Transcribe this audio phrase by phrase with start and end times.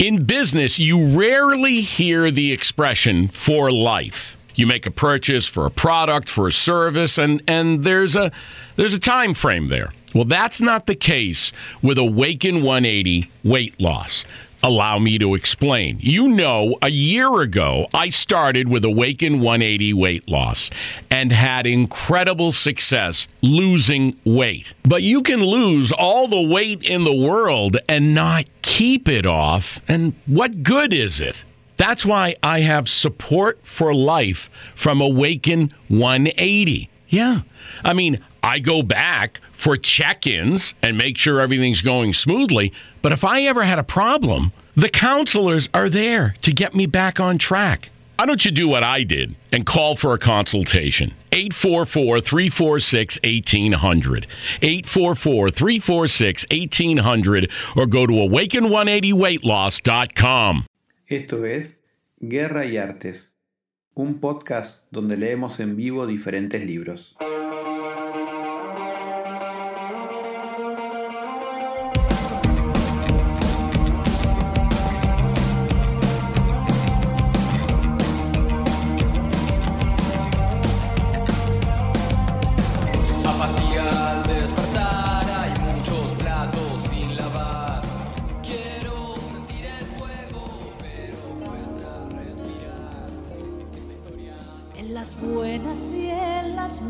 [0.00, 4.34] In business, you rarely hear the expression for life.
[4.54, 8.32] You make a purchase for a product, for a service, and, and there's a
[8.76, 9.92] there's a time frame there.
[10.14, 11.52] Well, that's not the case
[11.82, 14.24] with Awaken 180 weight loss.
[14.62, 15.98] Allow me to explain.
[16.00, 20.68] You know, a year ago, I started with Awaken 180 weight loss
[21.10, 24.72] and had incredible success losing weight.
[24.82, 29.80] But you can lose all the weight in the world and not keep it off.
[29.88, 31.42] And what good is it?
[31.78, 36.90] That's why I have support for life from Awaken 180.
[37.08, 37.40] Yeah.
[37.82, 42.72] I mean, I go back for check ins and make sure everything's going smoothly.
[43.02, 47.20] But if I ever had a problem, the counselors are there to get me back
[47.20, 47.90] on track.
[48.20, 51.14] Why don't you do what I did and call for a consultation?
[51.32, 54.26] 844 346 1800.
[54.60, 60.66] 844 346 1800 or go to awaken180weightloss.com.
[61.06, 61.76] Esto es
[62.20, 63.30] Guerra y Artes,
[63.94, 67.16] un podcast donde leemos en vivo diferentes libros.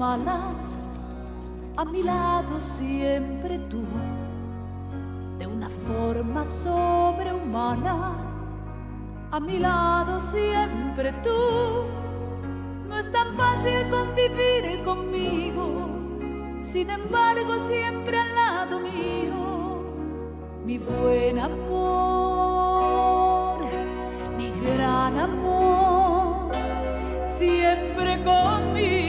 [0.02, 3.82] A mi lado siempre tú,
[5.38, 8.14] de una forma sobrehumana,
[9.30, 11.84] a mi lado siempre tú.
[12.88, 15.90] No es tan fácil convivir conmigo,
[16.62, 19.82] sin embargo siempre al lado mío,
[20.64, 22.40] mi buen amor,
[24.38, 26.54] mi gran amor
[27.26, 28.99] siempre conmigo.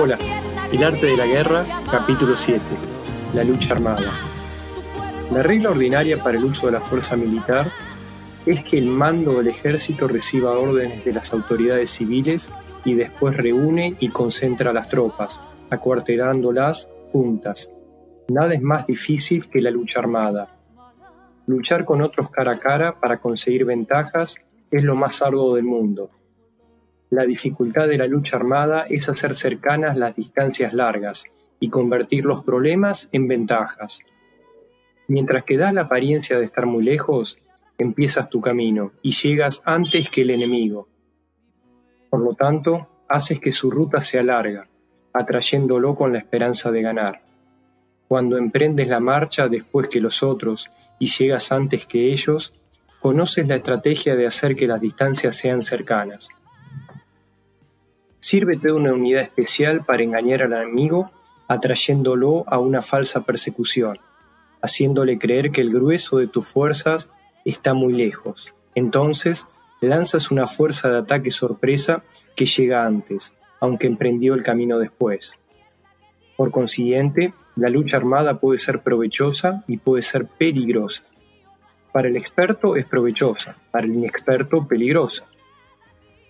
[0.00, 0.16] Hola,
[0.70, 2.62] El arte de la guerra, capítulo 7.
[3.34, 4.12] La lucha armada.
[5.32, 7.72] La regla ordinaria para el uso de la fuerza militar
[8.46, 12.52] es que el mando del ejército reciba órdenes de las autoridades civiles
[12.84, 17.68] y después reúne y concentra a las tropas, acuartelándolas juntas.
[18.28, 20.60] Nada es más difícil que la lucha armada.
[21.46, 24.36] Luchar con otros cara a cara para conseguir ventajas
[24.70, 26.10] es lo más arduo del mundo.
[27.10, 31.24] La dificultad de la lucha armada es hacer cercanas las distancias largas
[31.58, 34.00] y convertir los problemas en ventajas.
[35.06, 37.38] Mientras que das la apariencia de estar muy lejos,
[37.78, 40.88] empiezas tu camino y llegas antes que el enemigo.
[42.10, 44.68] Por lo tanto, haces que su ruta sea larga,
[45.14, 47.22] atrayéndolo con la esperanza de ganar.
[48.06, 52.52] Cuando emprendes la marcha después que los otros y llegas antes que ellos,
[53.00, 56.28] conoces la estrategia de hacer que las distancias sean cercanas.
[58.18, 61.10] Sírvete de una unidad especial para engañar al enemigo,
[61.46, 63.98] atrayéndolo a una falsa persecución,
[64.60, 67.10] haciéndole creer que el grueso de tus fuerzas
[67.44, 68.52] está muy lejos.
[68.74, 69.46] Entonces,
[69.80, 72.02] lanzas una fuerza de ataque sorpresa
[72.34, 75.32] que llega antes, aunque emprendió el camino después.
[76.36, 81.04] Por consiguiente, la lucha armada puede ser provechosa y puede ser peligrosa.
[81.92, 85.24] Para el experto es provechosa, para el inexperto peligrosa.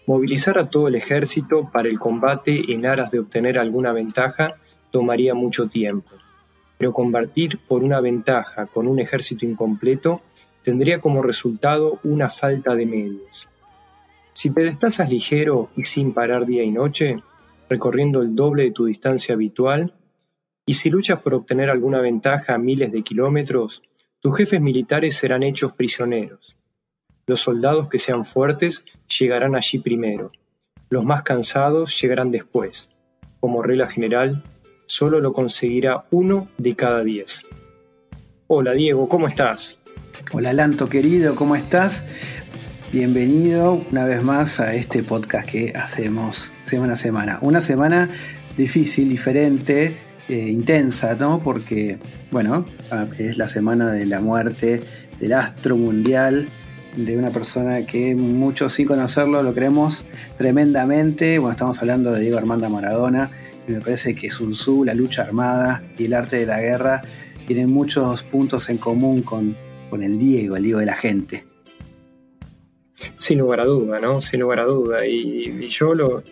[0.09, 4.57] Movilizar a todo el ejército para el combate en aras de obtener alguna ventaja
[4.91, 6.09] tomaría mucho tiempo,
[6.79, 10.23] pero combatir por una ventaja con un ejército incompleto
[10.63, 13.51] tendría como resultado una falta de medios.
[14.33, 17.19] Si te desplazas ligero y sin parar día y noche,
[17.69, 19.93] recorriendo el doble de tu distancia habitual,
[20.65, 23.83] y si luchas por obtener alguna ventaja a miles de kilómetros,
[24.21, 26.58] tus jefes militares serán hechos prisioneros.
[27.29, 28.85] Los soldados que sean fuertes
[29.19, 30.33] llegarán allí primero.
[30.89, 32.89] Los más cansados llegarán después.
[33.39, 34.43] Como regla general,
[34.87, 37.43] solo lo conseguirá uno de cada diez.
[38.47, 39.77] Hola Diego, ¿cómo estás?
[40.33, 42.07] Hola Lanto querido, ¿cómo estás?
[42.93, 47.39] Bienvenido una vez más a este podcast que hacemos semana a semana.
[47.43, 48.09] Una semana
[48.57, 49.99] difícil, diferente,
[50.31, 51.41] eh, intensa, ¿no?
[51.45, 51.99] Porque,
[52.31, 54.81] bueno, ah, es la semana de la muerte
[55.21, 56.49] del astro mundial
[57.05, 60.05] de una persona que muchos sin conocerlo lo creemos
[60.37, 61.39] tremendamente.
[61.39, 63.31] Bueno, estamos hablando de Diego Armando Maradona
[63.69, 67.03] y me parece que Sun Tzu, la lucha armada y el arte de la guerra
[67.47, 69.57] tienen muchos puntos en común con,
[69.89, 71.45] con el Diego, el Diego de la gente.
[73.17, 74.21] Sin lugar a duda, ¿no?
[74.21, 75.07] Sin lugar a duda.
[75.07, 76.25] Y, y yo lo,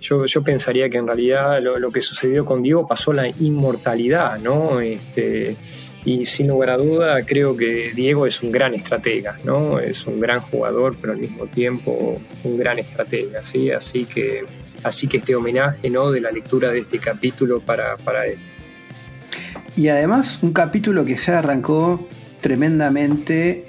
[0.00, 4.38] yo, yo, pensaría que en realidad lo, lo, que sucedió con Diego pasó la inmortalidad,
[4.38, 4.80] ¿no?
[4.80, 5.56] Este,
[6.04, 9.78] y sin lugar a duda creo que Diego es un gran estratega, ¿no?
[9.78, 13.70] Es un gran jugador, pero al mismo tiempo un gran estratega, ¿sí?
[13.70, 14.44] Así que,
[14.82, 16.10] así que este homenaje, ¿no?
[16.10, 18.38] De la lectura de este capítulo para, para él.
[19.76, 22.08] Y además un capítulo que se arrancó
[22.40, 23.64] tremendamente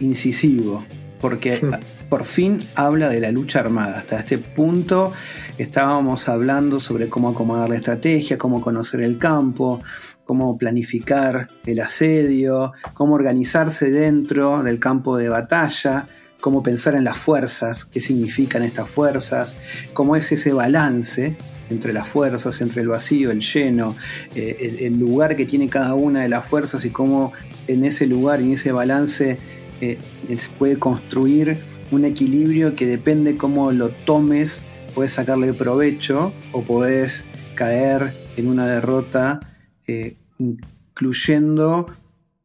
[0.00, 0.84] incisivo,
[1.20, 1.60] porque
[2.08, 3.98] por fin habla de la lucha armada.
[3.98, 5.12] Hasta este punto
[5.58, 9.82] estábamos hablando sobre cómo acomodar la estrategia, cómo conocer el campo,
[10.30, 16.06] cómo planificar el asedio, cómo organizarse dentro del campo de batalla,
[16.40, 19.56] cómo pensar en las fuerzas, qué significan estas fuerzas,
[19.92, 21.34] cómo es ese balance
[21.68, 23.96] entre las fuerzas, entre el vacío, el lleno,
[24.36, 27.32] eh, el, lugar que tiene cada una de las fuerzas y cómo
[27.66, 29.36] en ese lugar y en ese balance
[29.80, 29.98] eh,
[30.28, 31.58] se puede construir
[31.90, 34.62] un equilibrio que depende cómo lo tomes,
[34.94, 37.24] puedes sacarle provecho o puedes
[37.56, 39.40] caer en una derrota
[39.88, 41.86] eh, incluyendo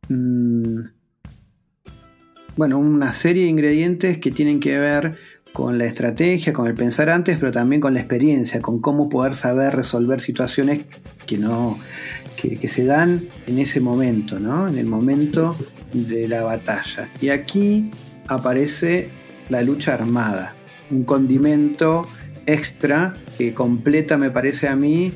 [0.10, 0.82] mmm,
[2.56, 5.18] bueno, una serie de ingredientes que tienen que ver
[5.52, 9.36] con la estrategia, con el pensar antes, pero también con la experiencia, con cómo poder
[9.36, 10.86] saber resolver situaciones
[11.26, 11.78] que no
[12.36, 14.68] que se dan en ese momento, ¿no?
[14.68, 15.56] En el momento
[15.94, 17.10] de la batalla.
[17.20, 17.90] Y aquí
[18.28, 19.10] aparece
[19.50, 20.54] la lucha armada,
[20.92, 22.08] un condimento
[22.46, 25.12] extra que completa, me parece a mí,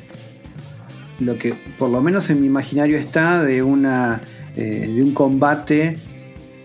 [1.19, 4.21] lo que por lo menos en mi imaginario está de, una,
[4.55, 5.97] eh, de un combate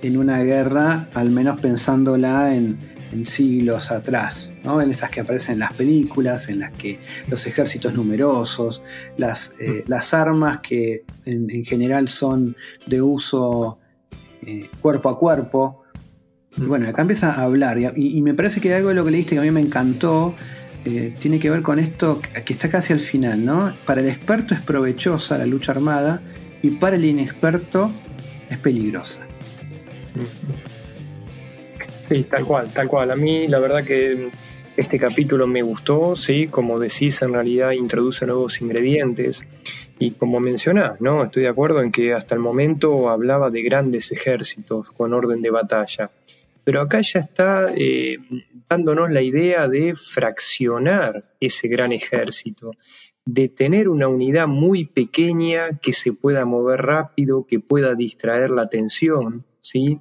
[0.02, 2.76] en una guerra, al menos pensándola en,
[3.14, 4.82] en siglos atrás, ¿no?
[4.82, 6.98] en esas que aparecen en las películas, en las que
[7.28, 8.82] los ejércitos numerosos,
[9.16, 13.78] las, eh, las armas que en, en, general son de uso
[14.42, 15.82] eh, cuerpo a cuerpo.
[16.56, 19.10] Y bueno, acá empieza a hablar y, y, me parece que algo de lo que
[19.10, 20.34] leíste que a mí me encantó
[20.84, 23.75] eh, tiene que ver con esto que está casi al final, ¿no?
[23.86, 26.20] Para el experto es provechosa la lucha armada
[26.62, 27.90] y para el inexperto
[28.50, 29.20] es peligrosa.
[32.08, 33.10] Sí, tal cual, tal cual.
[33.10, 34.31] A mí la verdad que
[34.76, 39.44] este capítulo me gustó, sí, como decís, en realidad introduce nuevos ingredientes.
[39.98, 41.22] Y como mencionás, ¿no?
[41.22, 45.50] Estoy de acuerdo en que hasta el momento hablaba de grandes ejércitos con orden de
[45.50, 46.10] batalla.
[46.64, 48.16] Pero acá ya está eh,
[48.69, 52.72] dándonos la idea de fraccionar ese gran ejército,
[53.26, 58.62] de tener una unidad muy pequeña que se pueda mover rápido, que pueda distraer la
[58.62, 60.00] atención, ¿sí?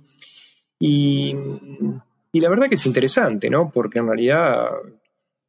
[0.80, 1.36] Y,
[2.32, 3.72] y la verdad que es interesante, ¿no?
[3.72, 4.68] Porque en realidad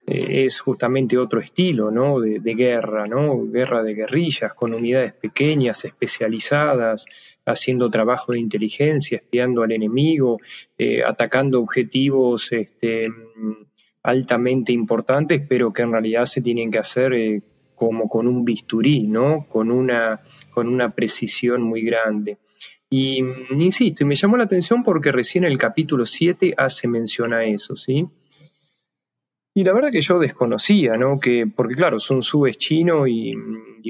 [0.06, 2.20] eh, es justamente otro estilo, ¿no?
[2.20, 3.46] De, guerra, ¿no?
[3.46, 7.06] Guerra de guerrillas, con unidades pequeñas, especializadas,
[7.46, 10.38] haciendo trabajo de inteligencia, espiando al enemigo,
[10.76, 13.08] eh, atacando objetivos este,
[14.02, 17.42] altamente importantes, pero que en realidad se tienen que hacer eh,
[17.74, 19.46] como con un bisturí, ¿no?
[19.48, 22.36] Con una, con una precisión muy grande.
[22.90, 23.20] Y
[23.56, 27.74] insisto, y me llamó la atención porque recién el capítulo 7 hace mención a eso,
[27.74, 28.06] ¿sí?
[29.56, 31.20] Y la verdad que yo desconocía, ¿no?
[31.20, 33.32] Que, porque claro, Sun Tzu es chino y,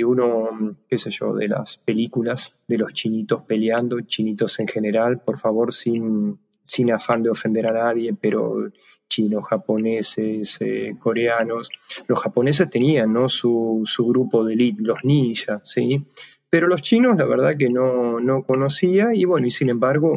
[0.05, 5.39] uno, qué sé yo, de las películas de los chinitos peleando, chinitos en general, por
[5.39, 8.71] favor, sin, sin afán de ofender a nadie, pero
[9.09, 11.71] chinos, japoneses, eh, coreanos.
[12.09, 13.31] Los japoneses tenían, ¿no?
[13.31, 16.05] Su, su grupo de elite, los ninjas, ¿sí?
[16.51, 20.15] Pero los chinos, la verdad que no, no conocía y bueno, y sin embargo,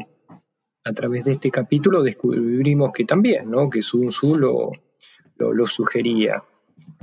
[0.84, 3.70] a través de este capítulo descubrimos que también, ¿no?
[3.70, 4.72] Que Sun Tzu lo
[5.38, 6.44] lo, sugería.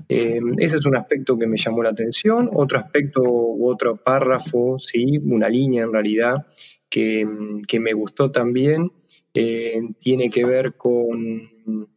[0.09, 2.50] Eh, ese es un aspecto que me llamó la atención.
[2.53, 5.19] Otro aspecto u otro párrafo, ¿sí?
[5.19, 6.47] una línea en realidad,
[6.88, 7.26] que,
[7.67, 8.93] que me gustó también,
[9.33, 11.88] eh, tiene que ver con,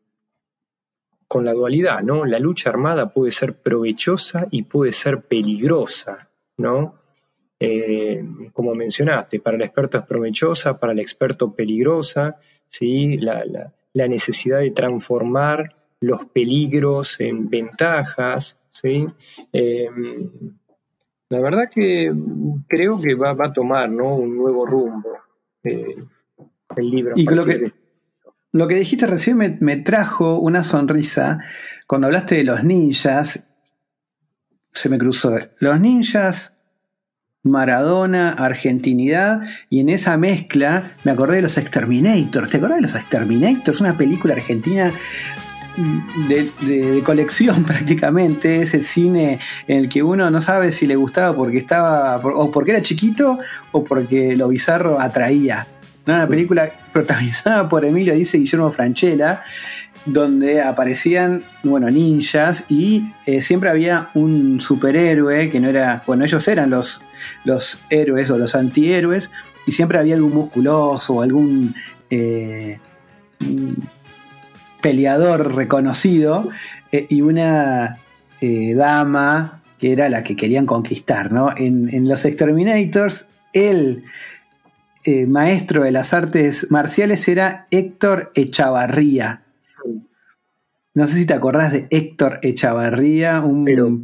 [1.28, 2.02] con la dualidad.
[2.02, 2.26] ¿no?
[2.26, 6.30] La lucha armada puede ser provechosa y puede ser peligrosa.
[6.58, 6.96] ¿no?
[7.60, 13.18] Eh, como mencionaste, para el experto es provechosa, para el experto peligrosa, ¿sí?
[13.18, 13.44] la,
[13.94, 19.08] la necesidad de transformar los peligros en ventajas, ¿sí?
[19.52, 19.90] Eh,
[21.30, 22.14] la verdad que
[22.68, 24.16] creo que va, va, a tomar ¿no?
[24.16, 25.18] un nuevo rumbo
[25.64, 26.04] eh,
[26.76, 27.14] el libro.
[27.18, 27.74] Y lo que,
[28.54, 31.40] lo que dijiste recién me, me, trajo una sonrisa
[31.86, 33.44] cuando hablaste de los ninjas.
[34.72, 35.36] Se me cruzó.
[35.60, 36.58] Los ninjas
[37.48, 42.50] Maradona, argentinidad, y en esa mezcla me acordé de los Exterminators.
[42.50, 43.82] ¿Te acordás de los Exterminators?
[43.82, 44.94] Una película argentina
[46.28, 50.96] de, de- de colección prácticamente, ese cine en el que uno no sabe si le
[50.96, 53.38] gustaba porque estaba, o porque era chiquito,
[53.72, 55.68] o porque lo bizarro atraía.
[56.06, 56.16] ¿no?
[56.16, 59.44] Una película protagonizada por Emilio dice Guillermo Franchella,
[60.06, 66.48] donde aparecían, bueno, ninjas y eh, siempre había un superhéroe que no era, bueno, ellos
[66.48, 67.02] eran los,
[67.44, 69.30] los héroes o los antihéroes
[69.66, 71.76] y siempre había algún musculoso o algún
[72.10, 72.80] eh,
[74.82, 76.50] peleador reconocido
[76.92, 78.00] eh, y una
[78.42, 81.50] eh, dama que era la que querían conquistar, ¿no?
[81.56, 84.04] En, en los Exterminators, el
[85.04, 89.44] eh, maestro de las artes marciales era Héctor Echavarría.
[90.96, 94.00] No sé si te acordás de Héctor Echavarría, un Pero-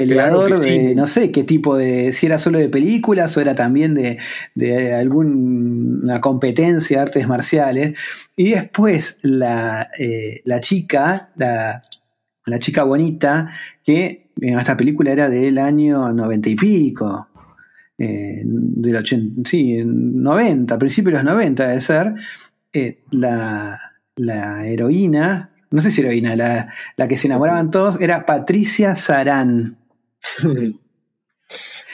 [0.00, 3.54] peleador claro de no sé qué tipo de, si era solo de películas o era
[3.54, 4.18] también de,
[4.54, 7.98] de alguna competencia de artes marciales.
[8.36, 11.80] Y después la, eh, la chica, la,
[12.46, 13.50] la chica bonita,
[13.84, 17.28] que en esta película era del año noventa y pico.
[17.98, 22.14] eh, del 80, sí, 90, principios de los 90 debe ser,
[22.72, 23.78] eh, la,
[24.16, 29.76] la heroína, no sé si heroína, la, la que se enamoraban todos, era Patricia Sarán.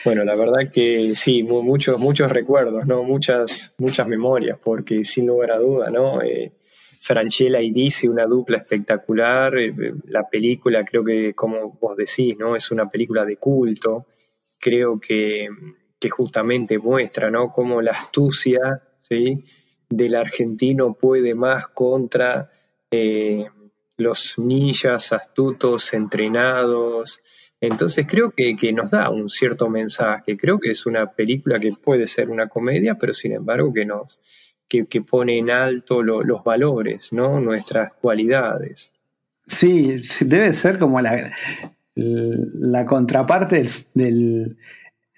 [0.03, 3.03] Bueno, la verdad que sí, mu- muchos, muchos recuerdos, ¿no?
[3.03, 6.21] Muchas, muchas memorias, porque sin lugar a duda, ¿no?
[6.21, 6.51] Eh,
[7.01, 9.57] Franchella y Dizzy, una dupla espectacular.
[9.57, 12.55] eh, eh, la película, creo que, como vos decís, ¿no?
[12.55, 14.07] Es una película de culto.
[14.59, 15.49] Creo que,
[15.99, 17.51] que justamente muestra, ¿no?
[17.51, 19.43] Cómo la astucia, ¿sí?
[19.89, 22.49] Del argentino puede más contra
[23.97, 27.19] los ninjas astutos, entrenados,
[27.61, 30.35] entonces creo que, que nos da un cierto mensaje.
[30.35, 34.19] Creo que es una película que puede ser una comedia, pero sin embargo que nos
[34.67, 37.39] que, que pone en alto lo- los valores, ¿no?
[37.39, 38.91] Nuestras cualidades.
[39.45, 41.31] Sí, debe ser como la,
[41.95, 44.57] la contraparte del,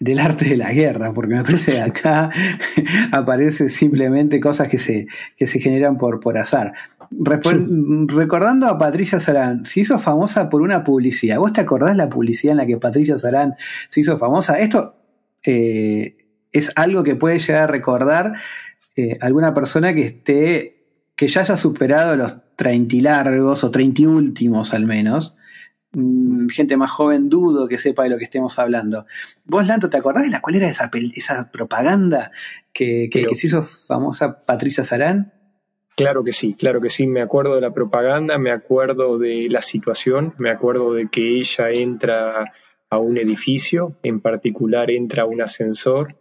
[0.03, 2.29] del arte de la guerra, porque me parece que acá
[3.13, 5.07] aparece simplemente cosas que se,
[5.37, 6.73] que se generan por, por azar.
[7.09, 11.37] Recordando a Patricia Sarán, se hizo famosa por una publicidad.
[11.37, 13.55] ¿Vos te acordás la publicidad en la que Patricia Sarán
[13.87, 14.59] se hizo famosa?
[14.59, 14.95] Esto
[15.43, 16.17] eh,
[16.51, 18.33] es algo que puede llegar a recordar
[18.97, 20.83] eh, alguna persona que esté,
[21.15, 25.37] que ya haya superado los 30 y largos o 30 y últimos al menos.
[25.93, 29.05] Mm, Gente más joven dudo que sepa de lo que estemos hablando.
[29.45, 30.89] Vos, Lanto, ¿te acordás de la cuál era esa,
[31.51, 32.31] propaganda
[32.73, 35.33] que, que- Pero- que se hizo famosa Patricia Sarán?
[35.95, 37.05] Claro que sí, claro que sí.
[37.05, 41.69] Me acuerdo de la propaganda, me acuerdo de la situación, me acuerdo de que ella
[41.69, 42.51] entra
[42.89, 46.15] a un edificio, en particular entra a un ascensor.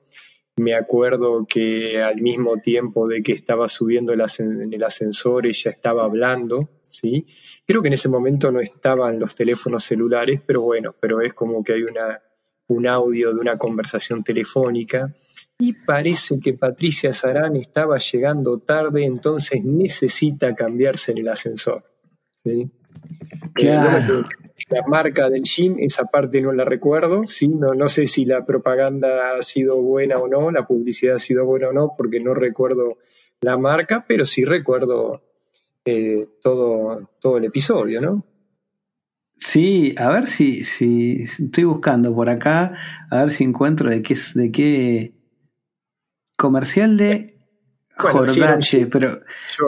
[0.57, 5.71] Me acuerdo que al mismo tiempo de que estaba subiendo el en el ascensor, ella
[5.71, 7.27] estaba hablando, ¿sí?
[7.67, 11.65] Creo que en ese momento no estaban los teléfonos celulares, pero bueno, pero es como
[11.65, 12.21] que hay una,
[12.69, 15.15] un audio de una conversación telefónica.
[15.59, 21.85] Y parece que Patricia Sarán estaba llegando tarde, entonces necesita cambiarse en el ascensor.
[22.43, 22.71] ¿sí?
[23.55, 24.21] Claro.
[24.21, 24.25] Eh,
[24.69, 27.49] la marca del jean, esa parte no la recuerdo, ¿sí?
[27.49, 31.45] no, no sé si la propaganda ha sido buena o no, la publicidad ha sido
[31.45, 32.97] buena o no, porque no recuerdo
[33.41, 35.23] la marca, pero sí recuerdo
[35.85, 38.25] eh, todo, todo el episodio, ¿no?
[39.37, 42.75] Sí, a ver si, si estoy buscando por acá,
[43.11, 45.15] a ver si encuentro de qué de qué
[46.37, 47.37] comercial de
[47.99, 48.87] Bueno, Jordache, sí.
[48.87, 49.21] pero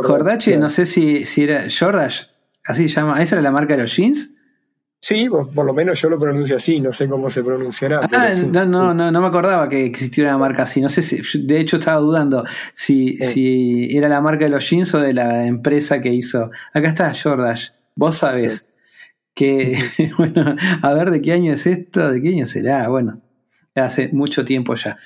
[0.02, 0.62] Jordache, claro.
[0.64, 2.26] no sé si, si era Jordache,
[2.64, 4.32] así se llama, ¿esa era la marca de los jeans?
[5.04, 8.08] Sí, por, por lo menos yo lo pronuncio así, no sé cómo se pronunciará.
[8.10, 8.46] Ah, sí.
[8.46, 10.80] no, no, no, no me acordaba que existiera una marca así.
[10.80, 12.42] No sé si, de hecho estaba dudando
[12.72, 16.50] si, si era la marca de los jeans o de la empresa que hizo.
[16.72, 17.72] Acá está Jordache.
[17.94, 18.64] Vos sabés
[19.34, 19.78] que,
[20.16, 22.88] bueno, a ver de qué año es esto, de qué año será.
[22.88, 23.20] Bueno,
[23.82, 24.96] hace mucho tiempo ya.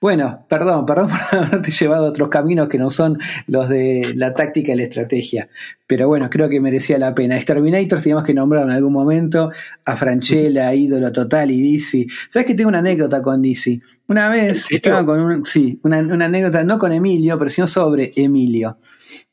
[0.00, 4.34] Bueno, perdón, perdón por haberte llevado a otros caminos que no son los de la
[4.34, 5.48] táctica y la estrategia.
[5.86, 7.36] Pero bueno, creo que merecía la pena.
[7.36, 9.50] Exterminators teníamos que nombrar en algún momento
[9.84, 12.06] a Franchella, ídolo total, y Dizzy.
[12.28, 13.80] ¿Sabes que tengo una anécdota con Dizzy?
[14.08, 15.46] Una ¿En vez estaba con un.
[15.46, 18.76] Sí, una, una anécdota no con Emilio, pero sino sobre Emilio.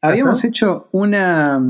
[0.01, 0.47] Habíamos Ajá.
[0.47, 1.61] hecho una,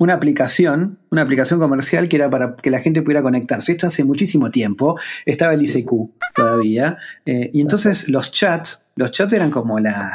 [0.00, 3.72] una aplicación, una aplicación comercial que era para que la gente pudiera conectarse.
[3.72, 5.90] Esto hace muchísimo tiempo, estaba el ICQ
[6.34, 10.10] todavía, eh, y entonces los chats, los chats eran como la,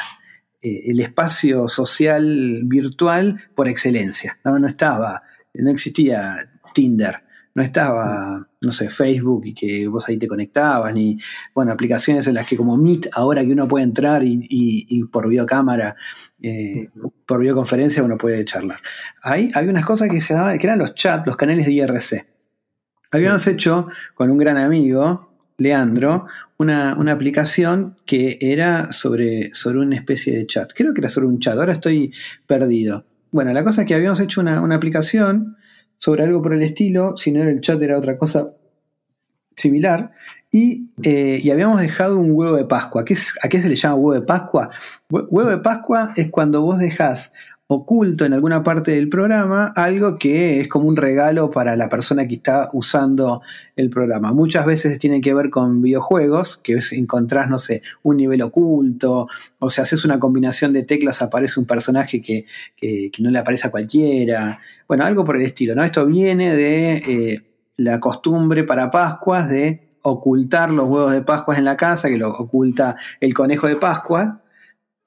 [0.63, 4.39] eh, el espacio social virtual por excelencia.
[4.43, 5.21] No, no estaba,
[5.53, 7.21] no existía Tinder.
[7.55, 11.17] No estaba, no sé, Facebook y que vos ahí te conectabas, ni,
[11.53, 15.03] bueno, aplicaciones en las que como Meet, ahora que uno puede entrar y, y- y
[15.05, 15.95] por videocámara,
[16.41, 16.89] eh,
[17.25, 18.79] por videoconferencia uno puede charlar.
[19.23, 22.25] Ahí había unas cosas que se llamaban, que eran los chats, los canales de IRC.
[23.11, 26.25] Habíamos hecho con un gran amigo, Leandro,
[26.57, 30.71] una, una aplicación que era sobre, sobre una especie de chat.
[30.75, 32.11] Creo que era sobre un chat, ahora estoy
[32.45, 33.05] perdido.
[33.31, 35.55] Bueno, la cosa es que habíamos hecho una, una aplicación
[35.97, 38.51] sobre algo por el estilo, si no era el chat era otra cosa
[39.55, 40.11] similar,
[40.51, 43.03] y, eh, y habíamos dejado un huevo de Pascua.
[43.05, 44.69] ¿Qué ¿A qué se le llama huevo de Pascua?
[45.09, 47.31] Hue- Huevo de Pascua es cuando vos dejás
[47.67, 52.27] oculto en alguna parte del programa algo que es como un regalo para la persona
[52.27, 53.41] que está usando
[53.75, 54.33] el programa.
[54.33, 59.69] Muchas veces tiene que ver con videojuegos, que encontrás, no sé, un nivel oculto, o
[59.69, 62.45] si haces una combinación de teclas aparece un personaje que,
[62.75, 64.59] que- que no le aparece a cualquiera.
[64.87, 65.83] Bueno, algo por el estilo, ¿no?
[65.83, 67.41] Esto viene de eh,
[67.77, 72.29] la costumbre para Pascuas de ocultar los huevos de Pascuas en la casa, que lo
[72.29, 74.41] oculta el conejo de Pascua.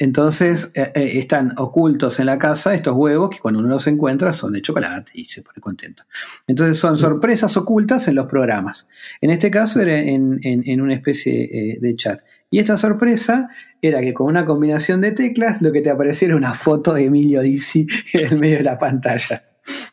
[0.01, 4.33] Entonces eh, eh, están ocultos en la casa estos huevos que cuando uno los encuentra
[4.33, 6.05] son de chocolate y se pone contento.
[6.47, 8.87] Entonces son sorpresas ocultas en los programas.
[9.21, 12.21] En este caso era en, en- en una especie eh, de chat.
[12.51, 13.51] Y esta sorpresa
[13.83, 17.05] era que con una combinación de teclas lo que te apareciera era una foto de
[17.05, 19.45] Emilio Dizzi en el medio de la pantalla.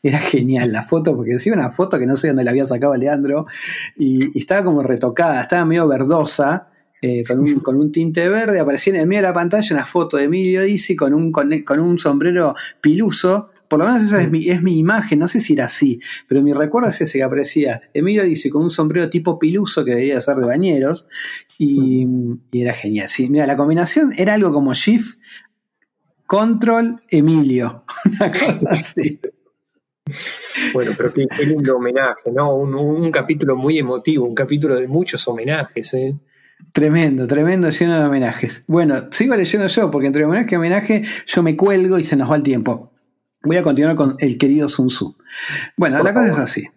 [0.03, 2.93] Era genial la foto, porque decía una foto que no sé dónde la había sacado
[2.95, 3.45] Leandro,
[3.97, 6.69] y, y estaba como retocada, estaba medio verdosa,
[7.07, 9.85] eh, con, un, con un tinte verde, aparecía en el medio de la pantalla una
[9.85, 13.51] foto de Emilio Dizzi con un, con, un sombrero piluso.
[13.67, 16.41] Por lo menos esa es mi, es mi imagen, no sé si era así, pero
[16.41, 20.19] mi recuerdo es ese que aparecía Emilio Dizzi con un sombrero tipo piluso que debería
[20.19, 21.07] ser de bañeros,
[21.59, 22.07] y,
[22.51, 23.07] era genial.
[23.07, 25.19] Sí, mira, la combinación era algo como Shift,
[26.25, 27.83] Control, Emilio.
[30.73, 32.55] Bueno, pero qué lindo homenaje, ¿no?
[32.55, 36.15] Un, un capítulo muy emotivo, un capítulo de muchos homenajes, ¿eh?
[36.71, 38.63] Tremendo, tremendo, lleno de homenajes.
[38.67, 42.29] Bueno, sigo leyendo yo, porque entre homenaje y homenaje yo me cuelgo y se nos
[42.29, 42.91] va el tiempo.
[43.43, 45.15] Voy a continuar con el querido Sun Tzu.
[45.77, 46.67] Bueno, Por la cosa es así.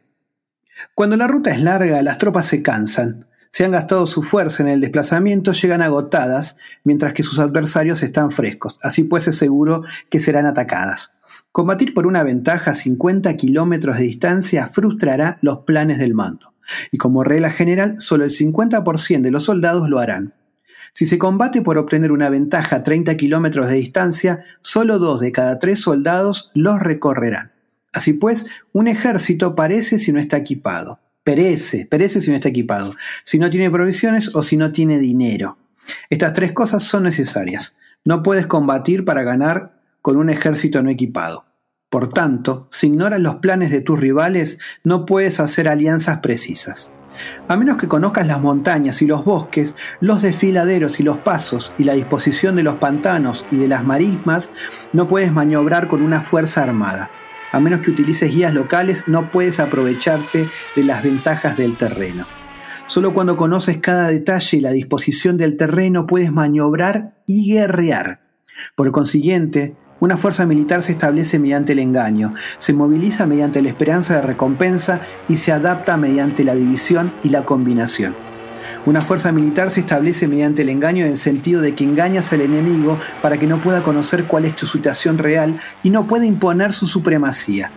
[0.95, 3.27] Cuando la ruta es larga, las tropas se cansan.
[3.51, 8.31] Se han gastado su fuerza en el desplazamiento, llegan agotadas, mientras que sus adversarios están
[8.31, 8.79] frescos.
[8.83, 11.13] Así pues es seguro que serán atacadas.
[11.51, 16.53] Combatir por una ventaja a 50 kilómetros de distancia frustrará los planes del mando.
[16.91, 20.35] Y como regla general, solo el 50% de los soldados lo harán.
[20.93, 25.33] Si se combate por obtener una ventaja a 30 kilómetros de distancia, solo dos de
[25.33, 27.53] cada tres soldados los recorrerán.
[27.93, 31.01] Así pues, un ejército parece si no está equipado.
[31.25, 35.59] Perece, perece si no está equipado, si no tiene provisiones o si no tiene dinero.
[36.11, 37.75] Estas tres cosas son necesarias.
[38.05, 41.45] No puedes combatir para ganar con un ejército no equipado.
[41.91, 46.93] Por tanto, si ignoras los planes de tus rivales, no puedes hacer alianzas precisas.
[47.49, 51.85] A menos que conozcas las montañas y los bosques, los desfiladeros y los pasos y
[51.85, 54.51] la disposición de los pantanos y de las marismas,
[54.93, 57.11] no puedes maniobrar con una fuerza armada.
[57.53, 62.27] A menos que utilices guías locales, no puedes aprovecharte de las ventajas del terreno.
[62.87, 68.21] Solo cuando conoces cada detalle y la disposición del terreno puedes maniobrar y guerrear.
[68.75, 74.17] Por consiguiente, una fuerza militar se establece mediante el engaño, se moviliza mediante la esperanza
[74.17, 78.15] de recompensa y se adapta mediante la división y la combinación.
[78.87, 82.43] Una fuerza militar se establece mediante el engaño en el sentido de que engañas al
[82.43, 86.73] enemigo para que no pueda conocer cuál es tu situación real y no pueda imponer
[86.73, 87.71] su supremacía.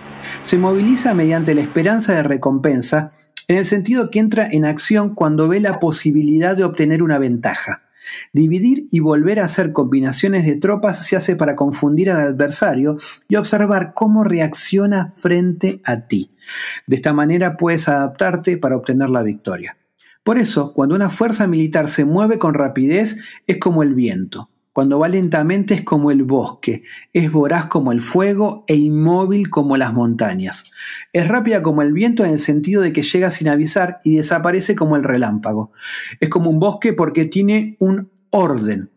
[0.43, 3.11] Se moviliza mediante la esperanza de recompensa
[3.47, 7.81] en el sentido que entra en acción cuando ve la posibilidad de obtener una ventaja.
[8.33, 12.97] Dividir y volver a hacer combinaciones de tropas se hace para confundir al adversario
[13.27, 16.31] y observar cómo reacciona frente a ti.
[16.87, 19.77] De esta manera puedes adaptarte para obtener la victoria.
[20.23, 24.50] Por eso, cuando una fuerza militar se mueve con rapidez, es como el viento.
[24.73, 29.75] Cuando va lentamente es como el bosque, es voraz como el fuego e inmóvil como
[29.75, 30.63] las montañas.
[31.11, 34.75] Es rápida como el viento en el sentido de que llega sin avisar y desaparece
[34.75, 35.73] como el relámpago.
[36.21, 38.89] Es como un bosque porque tiene un orden.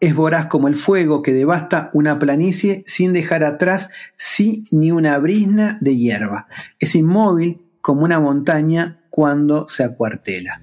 [0.00, 5.18] Es voraz como el fuego que devasta una planicie sin dejar atrás sí ni una
[5.18, 6.46] brisna de hierba.
[6.78, 10.62] Es inmóvil como una montaña cuando se acuartela.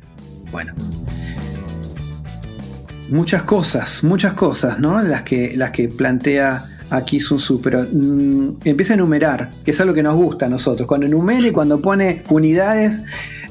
[0.52, 0.74] Bueno.
[3.12, 5.02] Muchas cosas, muchas cosas, ¿no?
[5.02, 9.82] Las que, las que plantea aquí Sun Tzu, pero mm, empieza a enumerar, que es
[9.82, 10.88] algo que nos gusta a nosotros.
[10.88, 13.02] Cuando enumera y cuando pone unidades,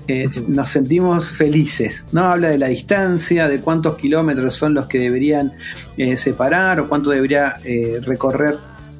[0.08, 2.24] eh, nos sentimos felices, ¿no?
[2.24, 5.52] Habla de la distancia, de cuántos kilómetros son los que deberían
[5.98, 8.56] eh, separar o cuánto debería eh, recorrer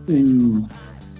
[0.08, 0.68] un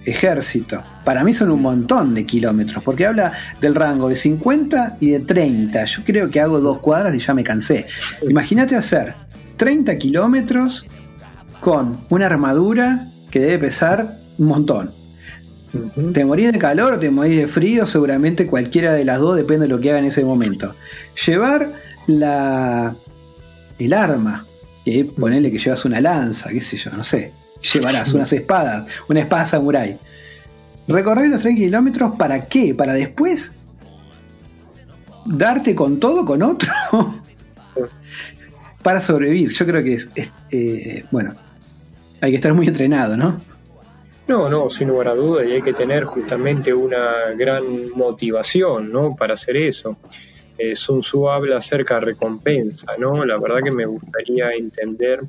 [0.04, 0.82] ejército.
[1.02, 5.20] para mí son un montón de kilómetros, porque habla del rango de 50 y de
[5.20, 5.84] 30.
[5.86, 7.86] Yo creo que hago dos cuadras y ya me cansé.
[8.28, 9.14] Imagínate hacer
[9.60, 10.86] 30 kilómetros
[11.60, 14.90] con una armadura que debe pesar un montón.
[16.14, 19.68] Te morís de calor te morís de frío, seguramente cualquiera de las dos depende de
[19.68, 20.74] lo que haga en ese momento.
[21.26, 21.72] Llevar
[22.06, 22.94] la
[23.78, 24.46] el arma,
[24.82, 27.30] que ponele que llevas una lanza, qué sé yo, no sé.
[27.74, 29.98] Llevarás unas espadas, una espada samurai.
[30.88, 32.74] Recorrer los 30 kilómetros, ¿para qué?
[32.74, 33.52] ¿Para después
[35.26, 36.72] darte con todo con otro?
[38.82, 39.50] Para sobrevivir.
[39.50, 41.34] Yo creo que es, es, eh, bueno,
[42.20, 43.40] hay que estar muy entrenado, ¿no?
[44.26, 49.16] No, no, sin lugar a duda, y hay que tener justamente una gran motivación, ¿no?
[49.16, 49.96] Para hacer eso.
[50.56, 53.24] Eh, Sun Tzu habla acerca de recompensa, ¿no?
[53.24, 55.20] La verdad que me gustaría entender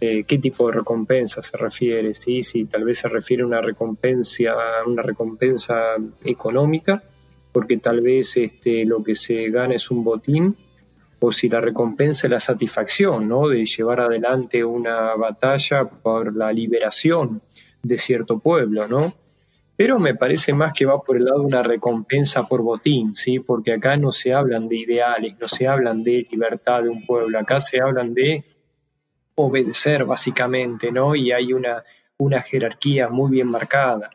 [0.00, 2.42] eh, qué tipo de recompensa se refiere, ¿sí?
[2.42, 4.54] Si tal vez se refiere a una recompensa,
[4.86, 7.02] una recompensa económica,
[7.50, 10.54] porque tal vez este, lo que se gana es un botín,
[11.26, 13.48] o si la recompensa es la satisfacción, ¿no?
[13.48, 17.40] De llevar adelante una batalla por la liberación
[17.82, 19.14] de cierto pueblo, ¿no?
[19.74, 23.40] Pero me parece más que va por el lado de una recompensa por botín, ¿sí?
[23.40, 27.38] Porque acá no se hablan de ideales, no se hablan de libertad de un pueblo,
[27.38, 28.44] acá se hablan de
[29.34, 31.14] obedecer básicamente, ¿no?
[31.16, 31.84] Y hay una,
[32.18, 34.10] una jerarquía muy bien marcada.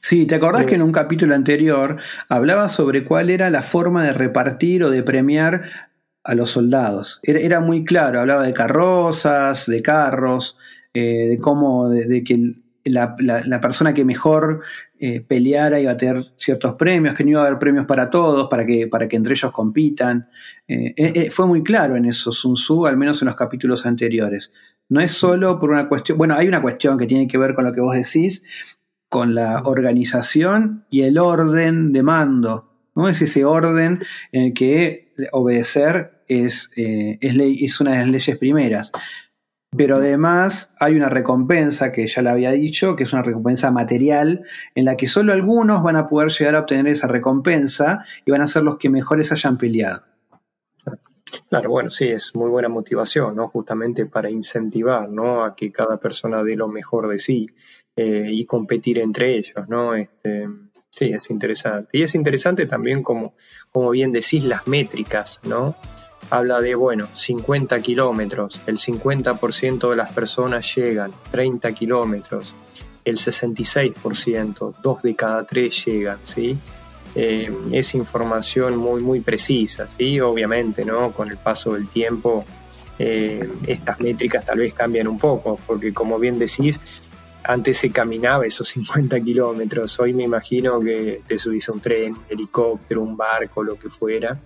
[0.00, 0.66] Sí, ¿te acordás Eh.
[0.66, 1.96] que en un capítulo anterior
[2.28, 5.87] hablaba sobre cuál era la forma de repartir o de premiar
[6.24, 7.20] a los soldados?
[7.22, 10.56] Era, era muy claro, hablaba de carrozas, de carros,
[10.94, 12.54] eh, de cómo, de, que
[12.84, 14.62] la, la- persona que mejor
[14.98, 18.48] eh, peleara iba a tener ciertos premios, que no iba a haber premios para todos,
[18.48, 20.28] para que, para que entre ellos compitan.
[20.66, 24.50] Eh, fue muy claro en eso Sun Tzu, al menos en los capítulos anteriores.
[24.88, 27.64] No es solo por una cuestión, bueno, hay una cuestión que tiene que ver con
[27.64, 28.42] lo que vos decís,
[29.10, 32.67] con la organización y el orden de mando.
[32.98, 33.08] ¿No?
[33.08, 38.90] Es ese orden en el que obedecer es, eh, es, una de las leyes primeras.
[39.76, 44.44] Pero además hay una recompensa, que ya la había dicho, que es una recompensa material,
[44.74, 48.42] en la que solo algunos van a poder llegar a obtener esa recompensa y van
[48.42, 50.02] a ser los que mejores hayan peleado.
[51.50, 53.48] Claro, bueno, sí, es muy buena motivación, ¿no?
[53.48, 55.44] Justamente para incentivar, ¿no?
[55.44, 57.46] A que cada persona dé lo mejor de sí
[57.94, 59.94] eh, y competir entre ellos, ¿no?
[59.94, 60.48] Este,
[60.98, 61.90] sí, es interesante.
[61.92, 63.34] Y es interesante también, como,
[63.72, 65.76] como bien decís, las métricas, ¿no?
[66.30, 72.54] Habla de, bueno, 50 kilómetros, el 50% de las personas llegan, 30 kilómetros,
[73.04, 76.58] el 66%, dos de cada tres llegan, ¿sí?
[77.14, 80.20] Eh, es información muy, muy precisa, ¿sí?
[80.20, 81.12] Obviamente, ¿no?
[81.12, 82.44] Con el paso del tiempo,
[82.98, 86.80] eh, estas métricas tal vez cambian un poco, porque como bien decís,
[87.48, 92.12] antes se caminaba esos 50 kilómetros, hoy me imagino que te subís a un tren,
[92.12, 94.38] un helicóptero, un barco, lo que fuera,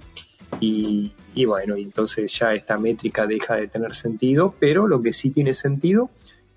[0.61, 1.13] y,
[1.47, 5.55] bueno, y entonces ya esta métrica deja de tener sentido, pero lo que sí tiene
[5.55, 6.11] sentido,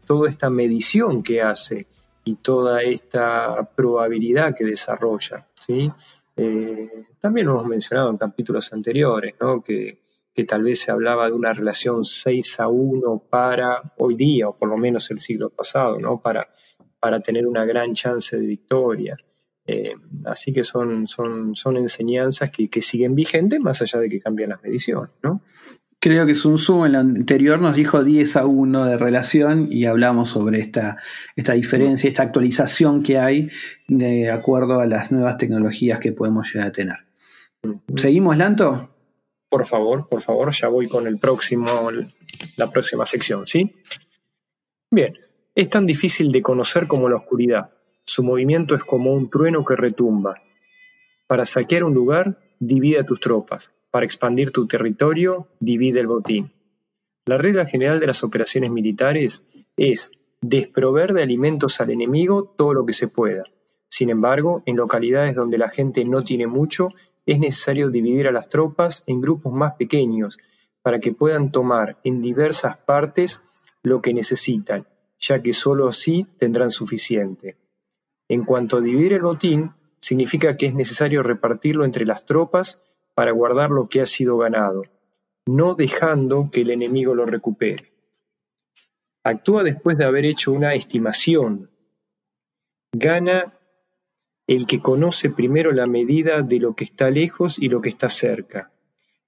[0.06, 1.88] toda esta medición que hace
[2.24, 5.92] y toda esta probabilidad que desarrolla, ¿sí?
[6.36, 9.64] Eh, también lo hemos mencionado en capítulos anteriores, ¿no?
[9.64, 10.05] Que,
[10.36, 14.56] que tal vez se hablaba de una relación 6 a 1 para hoy día, o
[14.56, 16.20] por lo menos el siglo pasado, ¿no?
[16.22, 16.50] Para,
[17.00, 19.18] para tener una gran chance de victoria.
[19.66, 19.96] Eh,
[20.26, 24.50] así que son, son, son enseñanzas que, que, siguen vigentes más allá de que cambian
[24.50, 25.42] las mediciones, ¿no?
[26.00, 29.86] Creo que Sun Tzu en lo anterior nos dijo 10 a 1 de relación y
[29.86, 30.98] hablamos sobre esta,
[31.36, 33.50] esta diferencia, esta actualización que hay
[33.88, 36.98] de acuerdo a las nuevas tecnologías que podemos llegar a tener.
[37.96, 38.95] ¿Seguimos, Lanto?
[39.50, 41.90] Por favor, por favor, ya voy con el próximo,
[42.58, 43.76] la próxima sección, ¿sí?
[44.92, 45.18] Bien,
[45.54, 47.72] es tan difícil de conocer como la oscuridad.
[48.04, 50.42] Su movimiento es como un trueno que retumba.
[51.28, 53.72] Para saquear un lugar, divide a tus tropas.
[53.90, 56.52] Para expandir tu territorio, divide el botín.
[57.26, 62.86] La regla general de las operaciones militares es desprover de alimentos al enemigo todo lo
[62.86, 63.44] que se pueda.
[63.88, 66.90] Sin embargo, en localidades donde la gente no tiene mucho,
[67.26, 70.38] es necesario dividir a las tropas en grupos más pequeños
[70.82, 73.42] para que puedan tomar en diversas partes
[73.82, 74.88] lo que necesitan,
[75.20, 77.58] ya que sólo así tendrán suficiente.
[78.28, 82.80] En cuanto a dividir el botín, significa que es necesario repartirlo entre las tropas
[83.16, 84.84] para guardar lo que ha sido ganado,
[85.48, 87.94] no dejando que el enemigo lo recupere.
[89.24, 91.72] Actúa después de haber hecho una estimación.
[92.94, 93.58] Gana
[94.48, 98.10] el que conoce primero la medida de lo que está lejos y lo que está
[98.10, 98.72] cerca.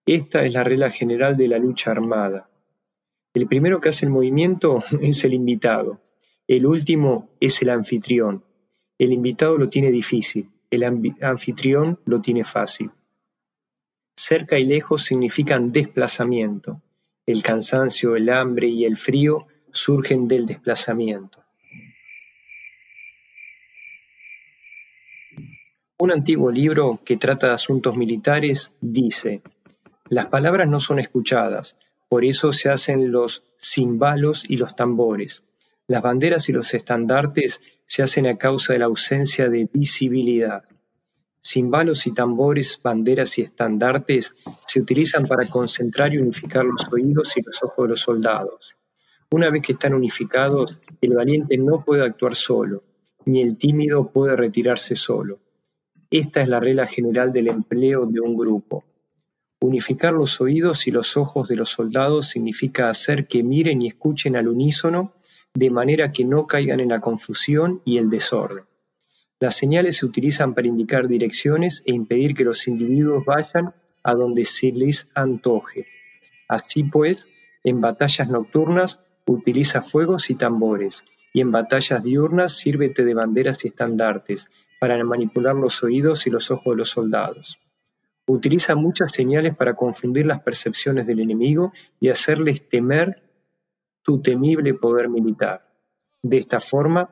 [0.06, 2.50] Esta es la regla general de la lucha armada.
[3.34, 6.02] El primero que hace el movimiento es el invitado,
[6.48, 8.44] el último es el anfitrión.
[8.98, 12.92] El invitado lo tiene difícil, el anfitrión lo tiene fácil.
[14.16, 16.82] Cerca y lejos significan desplazamiento.
[17.26, 21.44] El cansancio, el hambre y el frío surgen del desplazamiento.
[26.00, 29.42] Un antiguo libro que trata de asuntos militares dice,
[30.10, 31.76] las palabras no son escuchadas,
[32.08, 35.42] por eso se hacen los cimbalos y los tambores.
[35.88, 40.66] Las banderas y los estandartes se hacen a causa de la ausencia de visibilidad.
[41.42, 44.36] Cimbalos y tambores, banderas y estandartes
[44.68, 48.76] se utilizan para concentrar y unificar los oídos y los ojos de los soldados.
[49.32, 52.84] Una vez que están unificados, el valiente no puede actuar solo,
[53.26, 55.40] ni el tímido puede retirarse solo.
[56.10, 58.86] Esta es la regla general del empleo de un grupo.
[59.60, 64.36] Unificar los oídos y los ojos de los soldados significa hacer que miren y escuchen
[64.36, 65.14] al unísono
[65.54, 68.66] de manera que no caigan en la confusión y el desorden.
[69.40, 74.46] Las señales se utilizan para indicar direcciones e impedir que los individuos vayan a donde
[74.46, 75.88] se les antoje.
[76.48, 77.28] Así pues,
[77.64, 83.68] en batallas nocturnas utiliza fuegos y tambores, y en batallas diurnas sírvete de banderas y
[83.68, 84.48] estandartes,
[84.80, 87.60] para manipular los oídos y los ojos de los soldados.
[88.26, 93.24] Utiliza muchas señales para confundir las percepciones del enemigo y hacerles temer
[94.04, 95.68] tu temible poder militar.
[96.22, 97.10] De esta forma,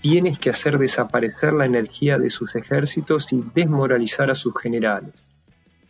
[0.00, 5.26] tienes que hacer desaparecer la energía de sus ejércitos y desmoralizar a sus generales.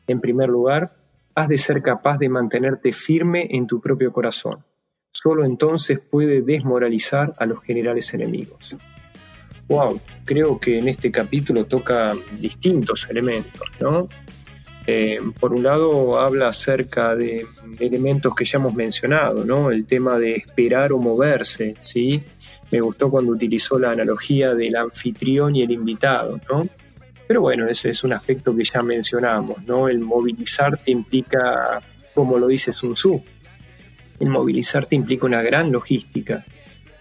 [0.07, 0.95] En primer lugar,
[1.35, 4.65] has de ser capaz de mantenerte firme en tu propio corazón.
[5.13, 8.77] Solo entonces puede desmoralizar a los generales enemigos.
[9.69, 14.09] Wow, creo que en este capítulo toca distintos elementos, ¿no?
[14.87, 17.47] Eh, por un lado habla acerca de
[17.79, 19.71] elementos que ya hemos mencionado, ¿no?
[19.71, 22.23] El tema de esperar o moverse, ¿sí?
[22.71, 26.67] Me gustó cuando utilizó la analogía del anfitrión y el invitado, ¿no?
[27.29, 29.89] Pero bueno, ese es un aspecto que ya mencionamos, ¿no?
[29.89, 31.81] El movilizarte implica,
[32.15, 33.23] como lo dice Sun Tzu,
[34.19, 36.45] el movilizarte implica una gran logística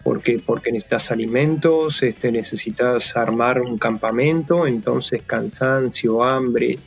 [0.04, 6.80] porque, porque necesitas alimentos, este, necesitas armar un campamento, entonces cansancio, hambre,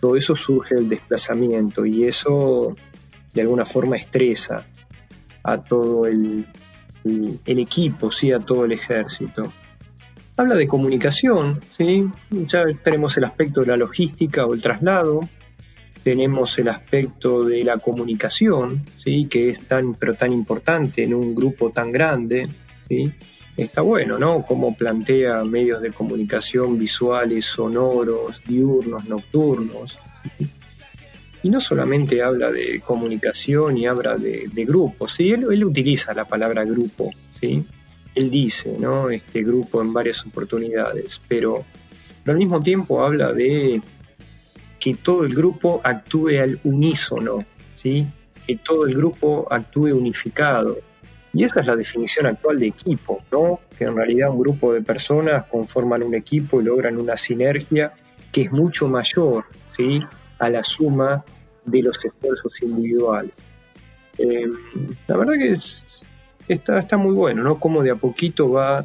[0.00, 2.76] todo eso surge del desplazamiento y eso
[3.34, 4.66] de alguna forma estresa
[5.42, 6.46] a todo el,
[7.44, 8.32] equipo, ¿sí?
[8.32, 9.52] a todo el ejército.
[10.36, 12.08] Habla de comunicación, ¿sí?
[12.30, 15.20] ya tenemos el aspecto de la logística o el traslado,
[16.02, 19.26] tenemos el aspecto de la comunicación, ¿sí?
[19.26, 22.48] que es tan, pero tan importante en un grupo tan grande.
[22.88, 23.12] ¿sí?
[23.56, 24.44] Está bueno, ¿no?
[24.46, 29.98] Cómo plantea medios de comunicación visuales, sonoros, diurnos, nocturnos.
[31.42, 35.32] Y no solamente habla de comunicación y habla de, de grupos, ¿sí?
[35.32, 37.64] Él, él, utiliza la palabra grupo, ¿sí?
[38.14, 39.10] Él dice, ¿no?
[39.10, 41.64] Este grupo en varias oportunidades, pero,
[42.22, 43.80] pero al mismo tiempo habla de
[44.80, 48.06] que todo el grupo actúe al unísono, ¿sí?
[48.46, 50.78] que todo el grupo actúe unificado.
[51.32, 53.60] Y esa es la definición actual de equipo, ¿no?
[53.78, 57.92] que en realidad un grupo de personas conforman un equipo y logran una sinergia
[58.32, 59.44] que es mucho mayor
[59.76, 60.00] ¿sí?
[60.38, 61.22] a la suma
[61.64, 63.32] de los esfuerzos individuales.
[64.18, 64.48] Eh,
[65.06, 66.02] la verdad que es,
[66.48, 67.60] está, está muy bueno, ¿no?
[67.60, 68.84] Como de a poquito va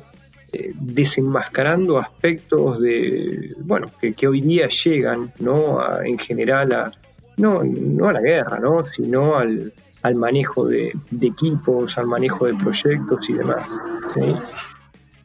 [0.55, 5.79] eh, desenmascarando aspectos de, bueno, que, que, hoy día llegan, ¿no?
[5.79, 6.91] A, en general a,
[7.37, 8.85] no, no a la guerra, ¿no?
[8.87, 9.73] Sino al,
[10.05, 13.67] al manejo de, equipos, al manejo de proyectos y demás.
[14.13, 14.21] ¿sí?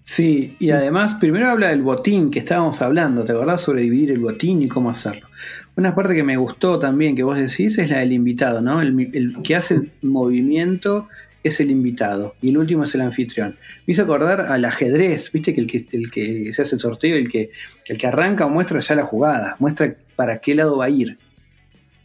[0.02, 4.18] Sí, y además primero habla del botín que estábamos hablando, ¿te acordás sobre dividir el
[4.18, 5.28] botín y cómo hacerlo?
[5.76, 8.80] Una parte que me gustó también que vos decís es la del invitado, ¿no?
[8.80, 11.08] El, el que hace el movimiento
[11.42, 13.56] es el invitado y el último es el anfitrión.
[13.86, 17.16] Me hizo acordar al ajedrez, viste que el que, el que se hace el sorteo,
[17.16, 17.50] el que,
[17.86, 21.18] el que arranca muestra ya la jugada, muestra para qué lado va a ir.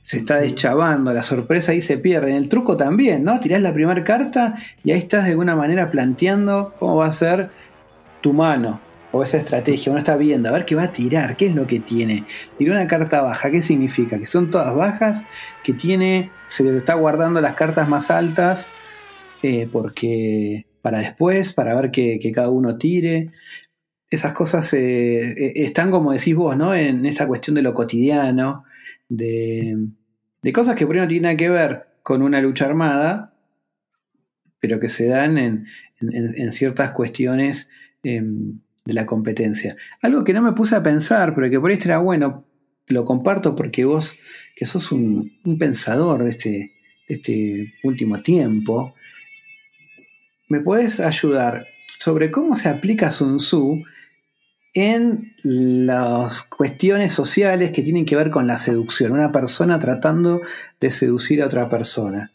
[0.03, 2.29] Se está deschavando, la sorpresa ahí se pierde.
[2.29, 3.39] En el truco también, ¿no?
[3.39, 7.49] Tirás la primera carta y ahí estás de alguna manera planteando cómo va a ser
[8.21, 8.79] tu mano
[9.11, 9.91] o esa estrategia.
[9.91, 12.23] Uno está viendo a ver qué va a tirar, qué es lo que tiene.
[12.57, 14.19] Tiró una carta baja, ¿qué significa?
[14.19, 15.25] Que son todas bajas,
[15.63, 18.69] que tiene, se le está guardando las cartas más altas
[19.47, 23.31] eh, porque para después, para ver que, cada uno tire.
[24.09, 26.73] Esas cosas eh, están, como decís vos, ¿no?
[26.73, 28.63] En esta cuestión de lo cotidiano,
[29.07, 29.87] de,
[30.51, 33.35] cosas que por ahí no tienen nada que ver con una lucha armada,
[34.59, 35.67] pero que se dan en,
[36.51, 37.69] ciertas cuestiones
[38.03, 39.75] eh, de la competencia.
[40.01, 42.45] Algo que no me puse a pensar, pero que por ahí era bueno,
[42.87, 44.17] lo comparto porque vos,
[44.55, 46.49] que sos un, pensador este,
[47.07, 48.95] de este último tiempo,
[50.47, 51.67] me puedes ayudar
[51.99, 53.83] sobre cómo se aplica Sun Tzu
[54.73, 59.13] en las cuestiones sociales que tienen que ver con la seducción.
[59.13, 60.41] Una persona tratando
[60.79, 62.31] de seducir a otra persona.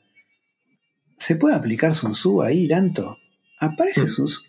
[1.18, 3.18] ¿Se puede aplicar Sun Tzu ahí, Lanto?
[3.58, 4.06] ¿Aparece Mm.
[4.06, 4.40] Sun Tzu?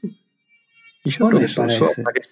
[1.03, 2.01] Y yo ¿O creo, que Sun Tzu parece?
[2.01, 2.29] aparece,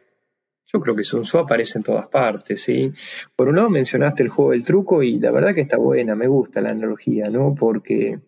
[0.71, 2.91] yo creo que Sun Tzu aparece en todas partes, ¿sí?
[3.35, 6.27] Por un lado mencionaste el juego del truco y la verdad que está buena, me
[6.27, 7.53] gusta la analogía, ¿no?
[7.53, 8.19] Porque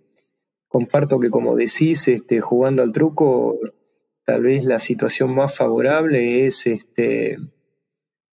[0.71, 3.59] comparto que como decís, este, jugando al truco,
[4.25, 7.37] tal vez la situación más favorable es, este,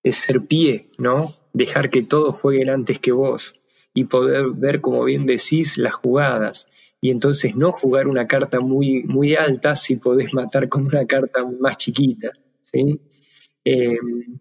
[0.05, 1.35] es ser pie, ¿no?
[1.53, 3.57] Dejar que todos jueguen antes que vos
[3.93, 6.69] y poder ver, como bien decís, las jugadas.
[7.01, 11.45] Y entonces no jugar una carta muy, muy alta si podés matar con una carta
[11.59, 13.01] más chiquita, ¿sí?
[13.65, 13.99] Eh,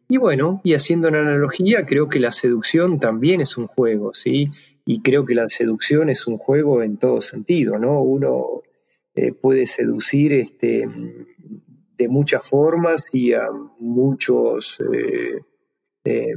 [0.07, 4.51] y bueno, y haciendo una analogía, creo que la seducción también es un juego, ¿sí?
[4.89, 8.01] Y creo que la seducción es un juego en todo sentido, ¿no?
[8.01, 8.61] Uno
[9.13, 10.87] eh, puede seducir este,
[11.97, 15.41] de muchas formas y a muchos eh,
[16.05, 16.35] eh,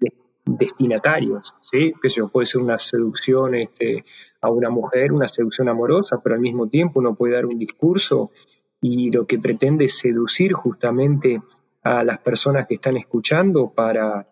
[0.00, 0.12] de-
[0.46, 1.92] destinatarios, ¿sí?
[2.00, 4.06] Que yo, puede ser una seducción este,
[4.40, 8.30] a una mujer, una seducción amorosa, pero al mismo tiempo uno puede dar un discurso
[8.80, 11.42] y lo que pretende es seducir justamente
[11.82, 14.26] a las personas que están escuchando para,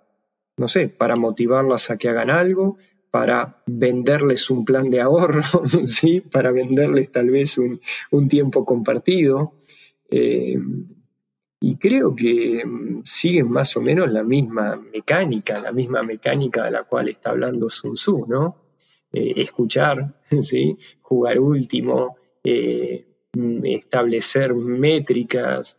[0.56, 2.78] no sé, para motivarlas a que hagan algo,
[3.10, 5.42] para venderles un plan de ahorro,
[5.84, 6.20] ¿sí?
[6.20, 9.54] para venderles tal vez un, un tiempo compartido.
[10.10, 10.58] Eh,
[11.60, 16.70] y creo que mm, siguen más o menos la misma mecánica, la misma mecánica de
[16.70, 18.56] la cual está hablando Sun Tzu, ¿no?
[19.12, 20.76] Eh, escuchar, ¿sí?
[21.00, 25.78] jugar último, eh, mm, establecer métricas.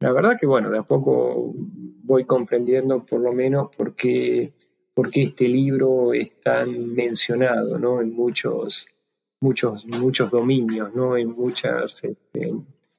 [0.00, 1.54] la verdad que, bueno, de a poco
[2.02, 4.52] voy comprendiendo por lo menos por qué,
[4.94, 8.00] por qué este libro es tan mencionado, ¿no?
[8.00, 8.86] En muchos,
[9.40, 11.16] muchos, muchos dominios, ¿no?
[11.16, 12.02] En muchas...
[12.04, 12.52] este,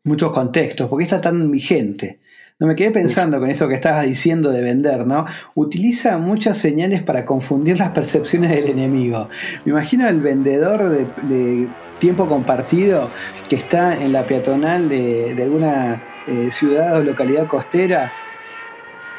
[0.05, 2.19] muchos contextos, porque está tan vigente.
[2.57, 5.25] No me quedé pensando con eso que estabas diciendo de vender, ¿no?
[5.55, 9.27] Utiliza muchas señales para confundir las percepciones del enemigo.
[9.65, 11.67] Me imagino el vendedor de,
[11.99, 13.09] tiempo compartido
[13.49, 18.11] que está en la peatonal de, de alguna eh, ciudad o localidad costera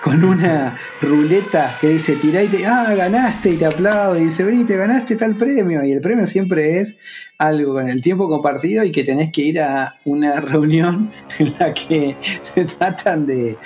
[0.02, 4.44] con una ruleta que dice tirá y te, ah, ganaste y te aplaude y dice,
[4.44, 5.84] vení, te ganaste tal premio.
[5.84, 6.96] Y el premio siempre es
[7.38, 11.74] algo con el tiempo compartido y que tenés que ir a una reunión en la
[11.74, 12.16] que
[12.54, 13.56] se tratan de,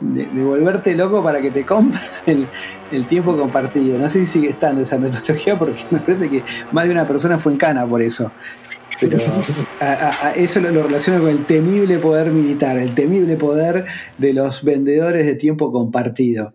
[0.00, 2.46] de, volverte loco para que te compres el,
[2.92, 3.98] el tiempo compartido.
[3.98, 7.38] No sé si sigue estando esa metodología porque me parece que más de una persona
[7.38, 8.30] fue en cana por eso.
[9.00, 9.18] Pero
[9.80, 13.84] a, eso lo, lo relaciono con el temible poder militar, el temible poder
[14.16, 16.54] de los vendedores de tiempo compartido.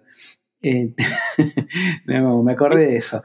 [0.62, 0.94] Eh,
[2.06, 3.24] me acordé de eso.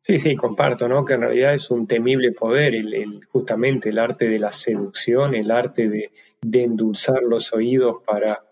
[0.00, 1.04] Sí, sí, comparto, ¿no?
[1.04, 5.50] Que en realidad es un temible poder, el- justamente el arte de la seducción, el
[5.50, 8.44] arte de, de endulzar los oídos para,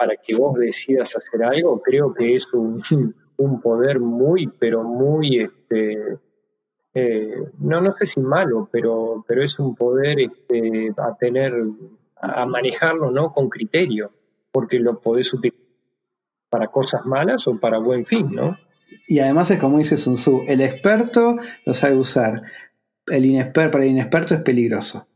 [0.00, 2.82] para que vos decidas hacer algo, creo que es un,
[3.36, 6.16] un poder muy, pero muy, este,
[6.94, 11.52] eh, no, no sé si malo, pero, pero es un poder este, a tener,
[12.16, 13.30] a manejarlo, ¿no?
[13.30, 14.10] Con criterio,
[14.50, 15.60] porque lo podés utilizar
[16.48, 18.56] para cosas malas o para buen fin, ¿no?
[19.06, 21.36] Y además es como dice Sun Tzu, el experto
[21.66, 22.42] lo sabe usar,
[23.06, 25.06] el inesper- para el inexperto es peligroso.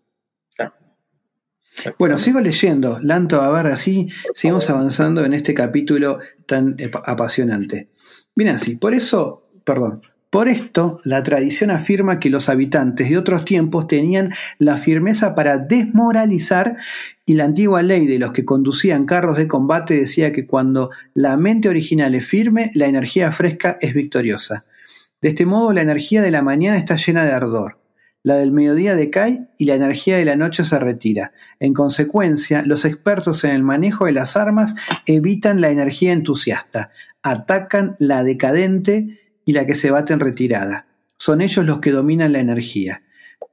[1.98, 7.88] Bueno, sigo leyendo, Lanto, a ver, así seguimos avanzando en este capítulo tan ap- apasionante.
[8.36, 13.44] Bien así, por eso, perdón, por esto la tradición afirma que los habitantes de otros
[13.44, 16.76] tiempos tenían la firmeza para desmoralizar
[17.26, 21.36] y la antigua ley de los que conducían carros de combate decía que cuando la
[21.36, 24.64] mente original es firme, la energía fresca es victoriosa.
[25.20, 27.78] De este modo, la energía de la mañana está llena de ardor.
[28.24, 31.32] La del mediodía decae y la energía de la noche se retira.
[31.60, 36.90] En consecuencia, los expertos en el manejo de las armas evitan la energía entusiasta,
[37.22, 40.86] atacan la decadente y la que se bate en retirada.
[41.18, 43.02] Son ellos los que dominan la energía.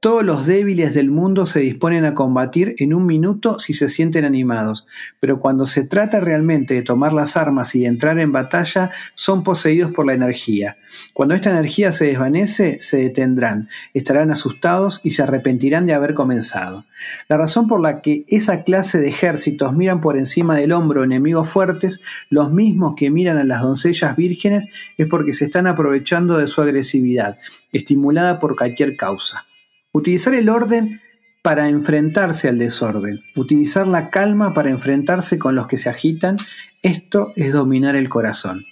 [0.02, 4.24] Todos los débiles del mundo se disponen a combatir en un minuto si se sienten
[4.24, 4.84] animados,
[5.20, 9.44] pero cuando se trata realmente de tomar las armas y de entrar en batalla, son
[9.44, 10.76] poseídos por la energía.
[11.14, 16.84] Cuando esta energía se desvanece, se detendrán, estarán asustados y se arrepentirán de haber comenzado.
[17.28, 21.48] La razón por la que esa clase de ejércitos miran por encima del hombro enemigos
[21.48, 24.66] fuertes, los mismos que miran a las doncellas vírgenes,
[24.98, 27.38] es porque se están aprovechando de su agresividad,
[27.70, 29.46] estimulada por cualquier causa.
[29.92, 31.00] Utilizar el orden
[31.42, 36.38] para enfrentarse al desorden, utilizar la calma para enfrentarse con los que se agitan,
[36.82, 38.64] esto es dominar el corazón.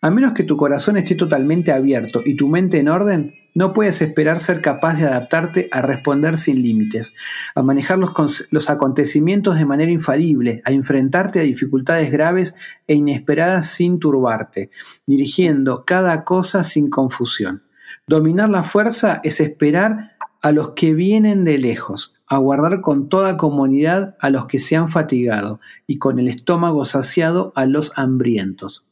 [0.00, 4.00] A menos que tu corazón esté totalmente abierto y tu mente en orden, No puedes
[4.02, 7.12] esperar ser capaz de adaptarte a responder sin límites,
[7.56, 12.54] a manejar los, los acontecimientos de manera infalible, a enfrentarte a dificultades graves
[12.86, 14.70] e inesperadas sin turbarte,
[15.06, 17.64] dirigiendo cada cosa sin confusión.
[18.06, 24.16] Dominar la fuerza es esperar a los que vienen de lejos, aguardar con toda comunidad
[24.20, 28.86] a los que se han fatigado y con el estómago saciado a los hambrientos.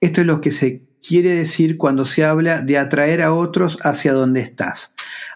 [0.00, 4.12] Esto es lo que se quiere decir cuando se habla de atraer a otros hacia
[4.12, 4.94] donde estás,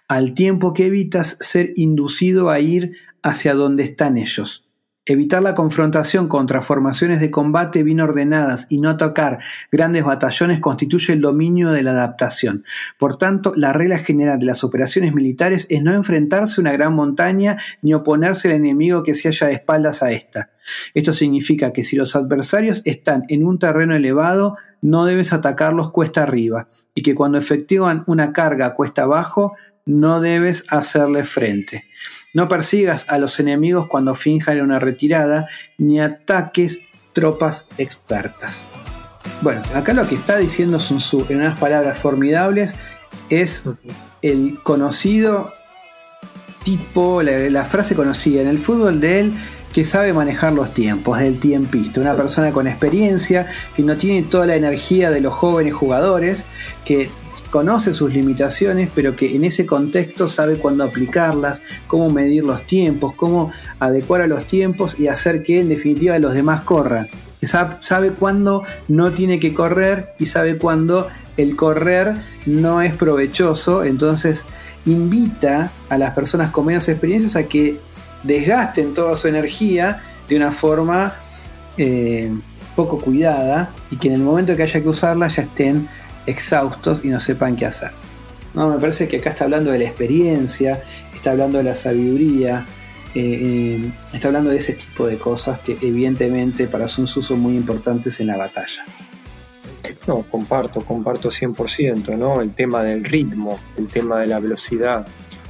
[0.09, 4.69] al tiempo que evitas ser inducido a ir hacia donde están ellos.
[5.05, 9.41] Evitar la confrontación contra formaciones de combate bien ordenadas y no atacar
[9.73, 12.65] grandes batallones constituye el dominio de la adaptación.
[13.01, 16.95] Por tanto, la regla general de las operaciones militares es no enfrentarse a una gran
[16.95, 20.51] montaña ni oponerse al enemigo que se halla de espaldas a esta.
[20.95, 26.23] Esto significa que si los adversarios están en un terreno elevado, no debes atacarlos cuesta
[26.23, 31.85] arriba, y que cuando efectúan una carga cuesta abajo, no debes hacerle frente.
[32.35, 36.81] No persigas a los enemigos cuando finjan una retirada, ni ataques
[37.13, 38.65] tropas expertas.
[39.41, 42.75] Bueno, acá lo que está diciendo Sun Tzu en unas palabras formidables
[43.29, 43.65] es
[44.23, 45.53] el conocido
[46.65, 49.33] tipo, la, la frase conocida en el fútbol de él
[49.73, 54.47] que sabe manejar los tiempos, del tiempista, una persona con experiencia, que no tiene toda
[54.47, 56.47] la energía de los jóvenes jugadores,
[56.85, 57.11] que
[57.53, 63.15] conoce sus limitaciones, pero que en ese contexto sabe cuándo aplicarlas, cómo medir los tiempos,
[63.15, 67.09] cómo adecuar a los tiempos y hacer que en definitiva los demás corran.
[67.43, 72.15] Sabe cuándo no tiene que correr y sabe cuándo el correr
[72.47, 74.47] no es provechoso, entonces
[74.87, 77.79] invita a las personas con menos experiencias a que
[78.23, 81.13] desgasten toda su energía de una forma
[81.77, 82.33] eh,
[82.75, 85.87] poco cuidada y que en el momento que haya que usarla ya estén
[86.27, 87.91] exhaustos y no sepan qué hacer.
[88.55, 90.83] No, me parece que acá está hablando de la experiencia,
[91.15, 92.67] está hablando de la sabiduría,
[93.15, 93.21] eh,
[93.85, 97.57] eh, está hablando de ese tipo de cosas que evidentemente para Sun Tzu son muy
[97.57, 98.85] importantes en la batalla.
[100.07, 102.41] No, comparto, comparto 100%, ¿no?
[102.41, 105.07] El tema del ritmo, el tema de la velocidad,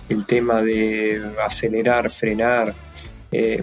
[0.08, 2.74] el tema de acelerar, frenar.
[3.32, 3.62] Eh,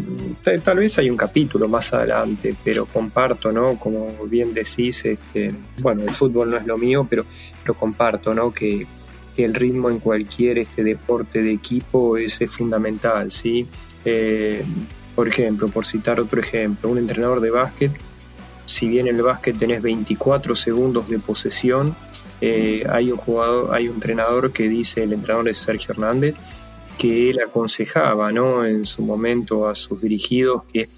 [0.63, 3.77] tal, vez hay un capítulo más adelante, pero comparto, ¿no?
[3.77, 7.25] Como bien decís, este, bueno, el fútbol no es lo mío, pero
[7.65, 8.51] lo comparto, ¿no?
[8.51, 8.87] Que,
[9.35, 13.67] que el ritmo en cualquier este deporte de equipo es, es fundamental, ¿sí?
[14.03, 14.63] Eh,
[15.15, 17.91] por ejemplo, por citar otro ejemplo, un entrenador de básquet
[18.69, 21.95] si bien en el básquet tenés 24 segundos de posesión,
[22.39, 26.35] eh, hay un jugador, hay un entrenador que dice, el entrenador es Sergio Hernández,
[26.99, 28.65] que él aconsejaba ¿no?
[28.65, 30.89] en su momento a sus dirigidos que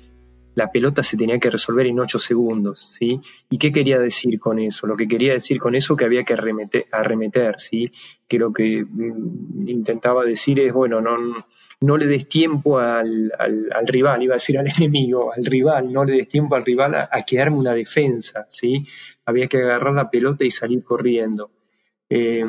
[0.55, 3.21] la pelota se tenía que resolver en 8 segundos, ¿sí?
[3.49, 4.85] ¿Y qué quería decir con eso?
[4.85, 7.89] Lo que quería decir con eso que había que arremeter, arremeter ¿sí?
[8.27, 11.15] Que lo que mm, intentaba decir es, bueno, no,
[11.79, 15.89] no le des tiempo al, al, al, rival, iba a decir al enemigo, al rival,
[15.93, 18.85] no le des tiempo al rival a, a quedarme una defensa, ¿sí?
[19.25, 21.49] Había que agarrar la pelota y salir corriendo.
[22.09, 22.43] Eh,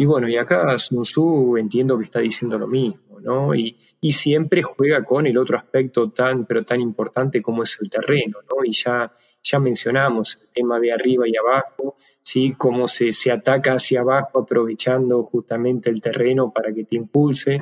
[0.00, 3.54] y bueno, y acá Sun Tzu entiendo que está diciendo lo mismo, ¿no?
[3.54, 7.90] Y, y, siempre juega con el otro aspecto tan, pero tan importante como es el
[7.90, 8.64] terreno, ¿no?
[8.64, 12.54] Y ya, ya mencionamos el tema de arriba y abajo, ¿sí?
[12.56, 17.58] Cómo se, se ataca hacia abajo aprovechando justamente el terreno para que te impulse,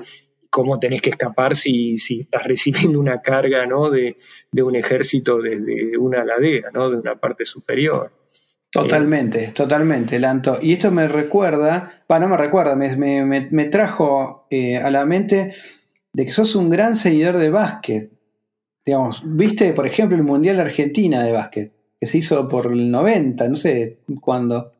[0.48, 3.90] cómo tenés que escapar si, si estás recibiendo una carga, ¿no?
[3.90, 4.16] De,
[4.52, 6.88] de un ejército desde una ladera, ¿no?
[6.88, 8.12] De una parte superior.
[8.70, 10.58] Totalmente, eh, totalmente, Lanto.
[10.60, 15.06] Y esto me recuerda, bueno, no me recuerda, me, me, me trajo eh, a la
[15.06, 15.54] mente
[16.12, 18.10] de que sos un gran seguidor de básquet.
[18.84, 22.90] Digamos, viste, por ejemplo, el Mundial de Argentina de básquet, que se hizo por el
[22.90, 24.72] 90, no sé cuándo.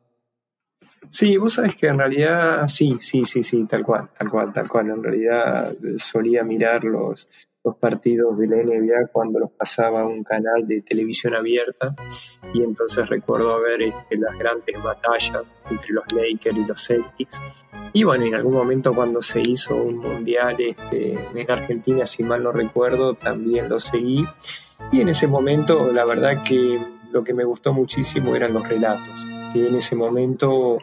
[1.11, 4.69] Sí, vos sabés que en realidad sí, sí, sí, sí, tal cual, tal cual, tal
[4.69, 4.91] cual.
[4.91, 7.29] En realidad solía mirar los,
[7.77, 11.95] partidos de la NBA cuando los pasaba un canal de televisión abierta.
[12.53, 17.41] Y entonces recuerdo ver este, las grandes batallas entre los Lakers y los Celtics.
[17.93, 22.43] Y bueno, en algún momento cuando se hizo un mundial este, en Argentina, si mal
[22.43, 24.25] no recuerdo, también lo seguí.
[24.93, 26.79] Y en ese momento la verdad que
[27.13, 29.15] lo que me gustó muchísimo eran los relatos,
[29.53, 30.79] que en ese momento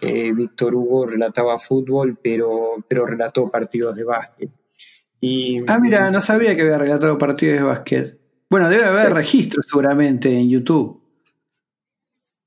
[0.00, 4.50] eh, Víctor Hugo relataba fútbol, pero, pero relató partidos de básquet.
[5.26, 8.18] Y, ah, mira, no sabía que había relatado partidos de básquet.
[8.50, 9.12] Bueno, debe haber sí.
[9.14, 11.00] registros seguramente en YouTube.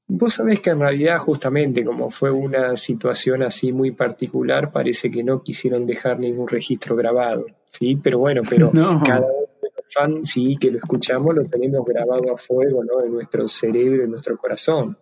[0.10, 5.24] Vos sabés que en realidad justamente como fue una situación así muy particular, parece que
[5.24, 7.96] no quisieron dejar ningún registro grabado, ¿sí?
[8.02, 9.02] Pero bueno, pero no.
[9.04, 13.04] cada uno de los fans, sí, que lo escuchamos, lo tenemos grabado a fuego, ¿no?
[13.04, 14.98] En nuestro cerebro, en nuestro corazón.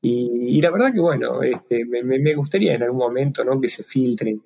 [0.00, 3.60] Y, y la verdad que, bueno, este, me, me- me gustaría en algún momento ¿no?
[3.60, 4.40] que se filtren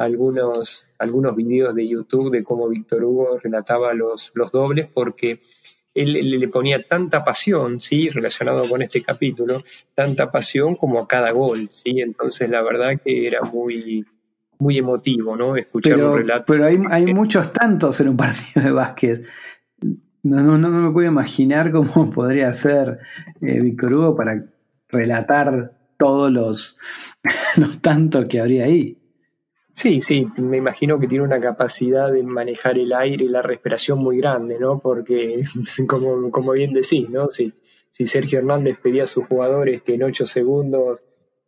[0.00, 5.42] algunos, algunos videos de YouTube de cómo Víctor Hugo relataba los, los dobles, porque
[5.92, 8.08] él, él le ponía tanta pasión, ¿sí?
[8.08, 9.62] relacionado con este capítulo,
[9.94, 11.68] tanta pasión como a cada gol.
[11.70, 12.00] ¿sí?
[12.00, 14.06] Entonces, la verdad que era muy,
[14.58, 15.54] muy emotivo ¿no?
[15.56, 16.44] escuchar Pero, un relato.
[16.46, 19.26] pero hay, hay muchos tantos en un partido de básquet.
[20.22, 23.00] No, no, no me puedo imaginar cómo podría ser
[23.42, 24.46] eh, Víctor Hugo para
[24.88, 26.78] relatar todos los,
[27.58, 28.96] los tantos que habría ahí.
[29.72, 33.98] Sí, sí, me imagino que tiene una capacidad de manejar el aire y la respiración
[33.98, 34.78] muy grande, ¿no?
[34.78, 35.42] Porque,
[35.88, 37.30] como, como bien decís, ¿no?
[37.30, 37.52] Si,
[37.88, 41.04] si Sergio Hernández pedía a sus jugadores que en ocho segundos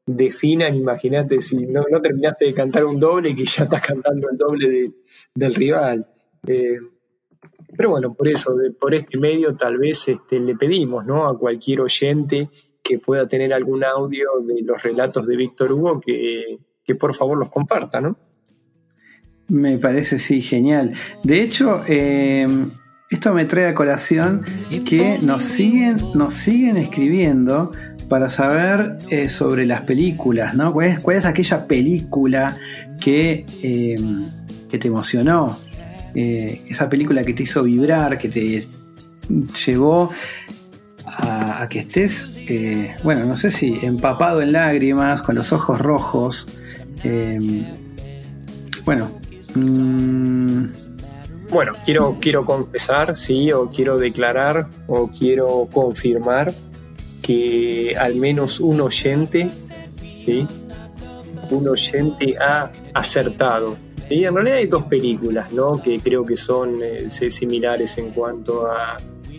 [0.07, 4.37] definan, imagínate si no, no terminaste de cantar un doble que ya estás cantando el
[4.39, 4.93] doble de-
[5.35, 6.05] del rival.
[6.47, 6.79] Eh,
[7.77, 11.29] pero bueno, por eso, de- por este medio tal vez este, le pedimos, ¿no?
[11.29, 12.49] A cualquier oyente
[12.83, 17.39] que pueda tener algún audio de los relatos de Víctor Hugo que, que por favor
[17.39, 18.17] los comparta, ¿no?
[19.49, 20.95] Me parece, sí, genial.
[21.25, 22.47] De hecho, eh,
[23.11, 24.45] esto me trae a colación
[24.87, 27.73] que nos siguen, nos siguen escribiendo
[28.09, 30.73] para saber eh, sobre las películas, ¿no?
[30.73, 32.57] ¿Cuál es, aquella película
[33.01, 33.97] que, eh,
[34.71, 35.57] que te emocionó?
[36.15, 38.67] Esa película que te hizo vibrar, que te
[39.67, 40.11] llevó
[41.07, 42.31] a, que estés,
[43.03, 46.47] bueno, no sé si empapado en lágrimas, con los ojos rojos.
[47.05, 47.65] Eh,
[48.85, 49.11] bueno,
[49.55, 50.67] mm,
[51.51, 56.53] Bueno, quiero, quiero confesar, sí, o quiero declarar, o quiero confirmar
[57.21, 59.51] que al menos un oyente,
[60.25, 60.47] sí,
[61.51, 63.77] un oyente ha acertado.
[64.09, 65.81] Sí, en realidad hay dos películas, ¿no?
[65.81, 68.97] Que creo que son eh, similares en cuanto a,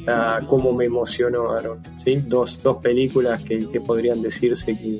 [0.07, 2.21] a cómo me emocionaron, ¿sí?
[2.25, 4.99] Dos, dos películas que, que podrían decirse que,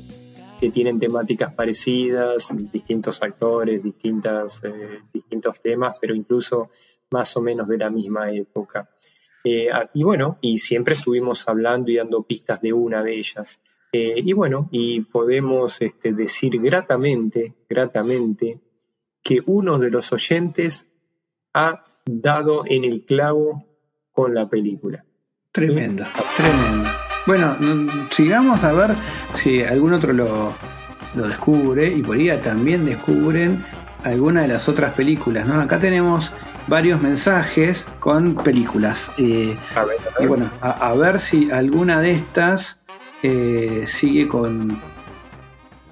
[0.64, 6.70] que tienen temáticas parecidas, distintos actores, distintas, eh, distintos temas, pero incluso
[7.12, 8.90] más o menos de la misma época.
[9.44, 13.60] Eh, y bueno, y siempre estuvimos hablando y dando pistas de una de ellas.
[13.92, 18.62] Eh, y bueno, y podemos este, decir gratamente, gratamente,
[19.22, 20.88] que uno de los oyentes
[21.54, 23.66] ha dado en el clavo
[24.14, 25.04] con la película.
[25.52, 26.06] Tremendo,
[26.38, 27.03] tremendo.
[27.26, 27.56] Bueno,
[28.10, 28.92] sigamos a ver
[29.34, 30.54] si algún otro lo,
[31.16, 33.64] lo descubre y por ahí también descubren
[34.04, 35.62] alguna de las otras películas, ¿no?
[35.62, 36.34] Acá tenemos
[36.68, 39.10] varios mensajes con películas.
[39.18, 42.82] eh, A ver, a y bueno, a, a ver si alguna de estas
[43.24, 44.78] eh, sigue con.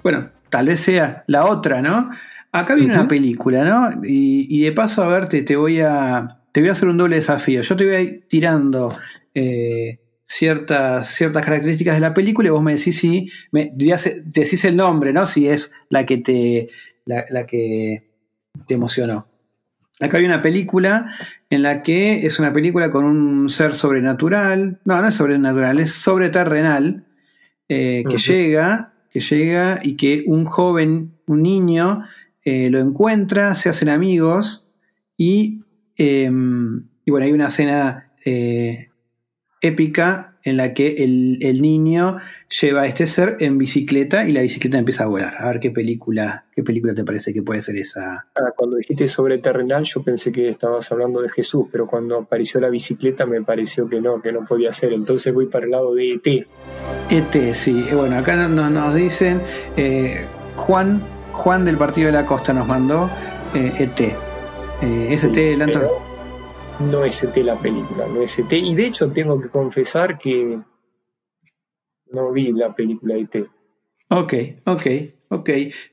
[0.03, 2.09] Bueno, tal vez sea la otra, ¿no?
[2.51, 4.03] Acá viene una película, ¿no?
[4.03, 6.39] Y, y de paso, a ver, te, te voy a.
[6.51, 7.61] Te voy a hacer un doble desafío.
[7.61, 8.93] Yo te voy a ir tirando
[9.33, 9.99] eh,
[10.31, 13.29] ciertas, ciertas características de la película y vos me decís si.
[13.51, 15.25] Me, decís el nombre, ¿no?
[15.25, 16.67] Si es la que te.
[17.05, 18.07] la, la que
[18.67, 19.27] te emocionó.
[19.99, 21.13] Acá hay una película
[21.49, 24.79] en la que es una película con un ser sobrenatural.
[24.85, 27.03] No, no es sobrenatural, es sobreterrenal.
[27.69, 32.03] eh, que llega, que llega y que un joven, un niño,
[32.43, 34.65] eh, lo encuentra, se hacen amigos
[35.17, 35.61] y,
[35.97, 36.31] eh,
[37.05, 38.90] y bueno, hay una escena eh,
[39.61, 42.17] épica en la que el, el niño
[42.61, 45.35] lleva a este ser en bicicleta y la bicicleta empieza a volar.
[45.39, 48.25] A ver qué película, qué película te parece que puede ser esa.
[48.35, 52.59] Ah, Cuando dijiste sobre terrenal, yo pensé que estabas hablando de Jesús, pero cuando apareció
[52.59, 54.93] la bicicleta me pareció que no, que no podía ser.
[54.93, 56.47] Entonces voy para el lado de E ET.
[57.11, 57.85] ET, sí.
[57.91, 59.41] Eh, Bueno, acá no- no- nos dicen,
[59.77, 61.03] eh, Juan,
[61.33, 63.11] Juan del Partido de la Costa nos mandó
[63.53, 63.99] eh, ET.
[64.01, 65.79] Eh, ¿Es ET, Lanto?
[65.79, 66.10] Pero
[66.81, 68.51] no es ET la película, no es ET.
[68.51, 70.59] Y de hecho tengo que confesar que
[72.11, 73.47] no vi la película E ET.
[74.09, 74.33] Ok,
[74.65, 74.87] ok,
[75.29, 75.49] ok.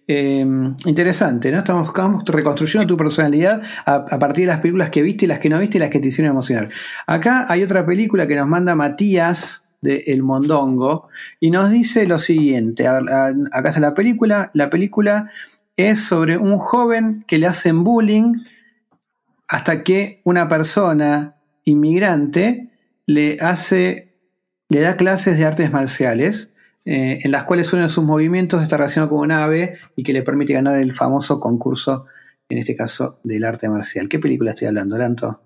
[0.06, 0.46] Eh,
[0.86, 1.58] interesante, ¿no?
[1.58, 5.60] Estamos, estamos reconstruyendo tu personalidad a, partir de las películas que viste las que no
[5.60, 6.68] viste y las que te hicieron emocionar.
[7.06, 11.08] Acá hay otra película que nos manda Matías de El Mondongo
[11.38, 12.88] y nos dice lo siguiente.
[12.88, 14.50] Acá está la película.
[14.54, 15.30] La película
[15.76, 18.34] es sobre un joven que le hacen bullying
[19.48, 22.70] hasta que una persona inmigrante
[23.06, 24.14] le hace,
[24.68, 26.52] le da clases de artes marciales,
[26.84, 30.12] eh, en las cuales uno de sus movimientos está relacionado con un ave y que
[30.12, 32.06] le permite ganar el famoso concurso,
[32.48, 34.08] en este caso, del arte marcial.
[34.08, 35.40] ¿Qué película estoy hablando, Lanto?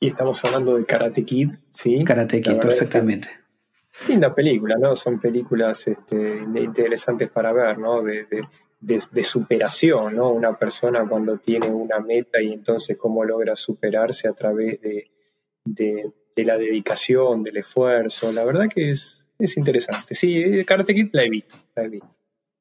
[0.00, 2.04] Y estamos hablando de Karate Kid, ¿sí?
[2.04, 3.28] Karate Kid, perfectamente.
[4.08, 4.96] Linda película, ¿no?
[4.96, 8.02] Son películas este, interesantes para ver, ¿no?
[8.02, 8.42] De, de-
[8.82, 10.30] de- de superación, ¿no?
[10.32, 15.10] Una persona cuando tiene una meta y entonces cómo logra superarse a través de,
[15.64, 18.32] de- de la dedicación, del esfuerzo.
[18.32, 20.14] La verdad que es, es interesante.
[20.14, 22.08] Sí, Karate Kid la he visto, la he visto.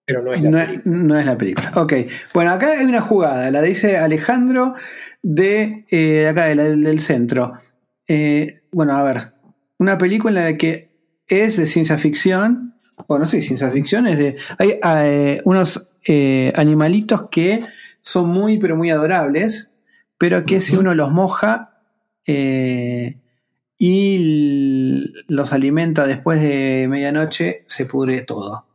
[0.06, 0.80] Pero no es la No, película.
[0.80, 1.72] es- no es la película.
[1.76, 1.94] Ok.
[2.34, 4.76] Bueno, acá hay una jugada, la dice Alejandro
[5.24, 7.54] de eh, acá de la- del centro.
[8.08, 9.34] Eh, bueno, a ver.
[9.80, 10.90] Una película en la que
[11.28, 12.76] es de ciencia ficción.
[13.08, 14.36] O no sé, ciencia ficción es de.
[14.60, 17.66] Hay eh, unos eh, animalitos que
[18.02, 19.72] son muy, pero muy adorables.
[20.18, 21.80] Pero que si uno los moja
[22.28, 23.18] eh,
[23.78, 28.66] y los alimenta después de medianoche, se pudre todo.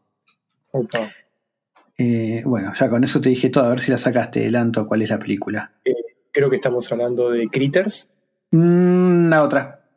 [1.99, 4.87] Eh, bueno, ya con eso te dije todo, a ver si la sacaste del anto,
[4.87, 5.73] cuál es la película.
[6.33, 8.09] Creo que estamos hablando de Critters.
[8.51, 9.89] Mm, la otra.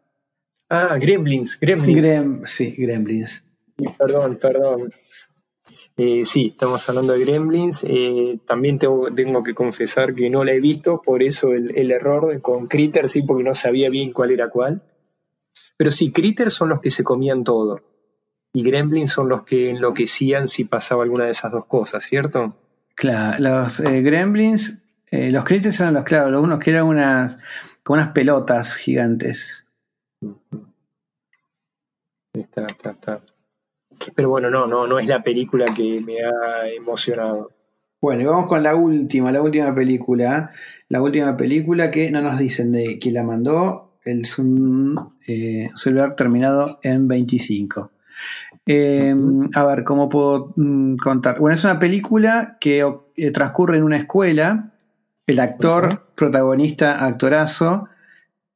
[0.70, 1.98] Ah, Gremlins, Gremlins.
[1.98, 3.44] Grem, sí, Gremlins.
[3.98, 4.94] Perdón, perdón.
[6.02, 7.84] Eh, sí, estamos hablando de Gremlins.
[7.84, 11.91] Eh, también tengo, tengo que confesar que no la he visto, por eso el, el
[11.91, 14.82] error con Critters, sí, porque no sabía bien cuál era cuál.
[15.76, 17.82] Pero sí, Critters son los que se comían todo.
[18.54, 22.56] Y Gremlins son los que enloquecían si pasaba alguna de esas dos cosas, ¿cierto?
[22.95, 24.82] Claro, los eh, Gremlins,
[25.12, 27.39] los Critters eran los, claro, los unos que eran unas,
[27.84, 29.68] como unas pelotas gigantes.
[32.32, 33.22] Está, está, está.
[34.16, 37.52] Pero bueno, no, no, no es la película que me ha emocionado.
[38.02, 40.52] Bueno, y vamos con la última, la última película.
[40.88, 43.97] La última película que no nos dicen de quién la mandó.
[44.06, 47.91] Es un eh, celular terminado en 25.
[48.66, 49.16] Eh,
[49.54, 51.39] a ver, ¿cómo puedo mm, contar?
[51.39, 52.86] Bueno, es una película que
[53.18, 54.72] eh, transcurre en una escuela.
[55.28, 57.89] El actor, protagonista, actorazo,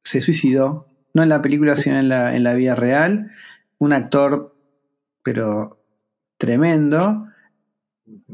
[0.02, 0.86] se suicidó.
[1.12, 3.30] No en la película, sino en la, en la vida real.
[3.78, 4.53] Un actor,
[5.24, 5.80] pero
[6.38, 7.26] tremendo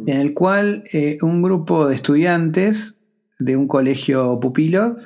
[0.07, 2.97] en el cual eh, un grupo de estudiantes
[3.39, 4.97] de un colegio pupilo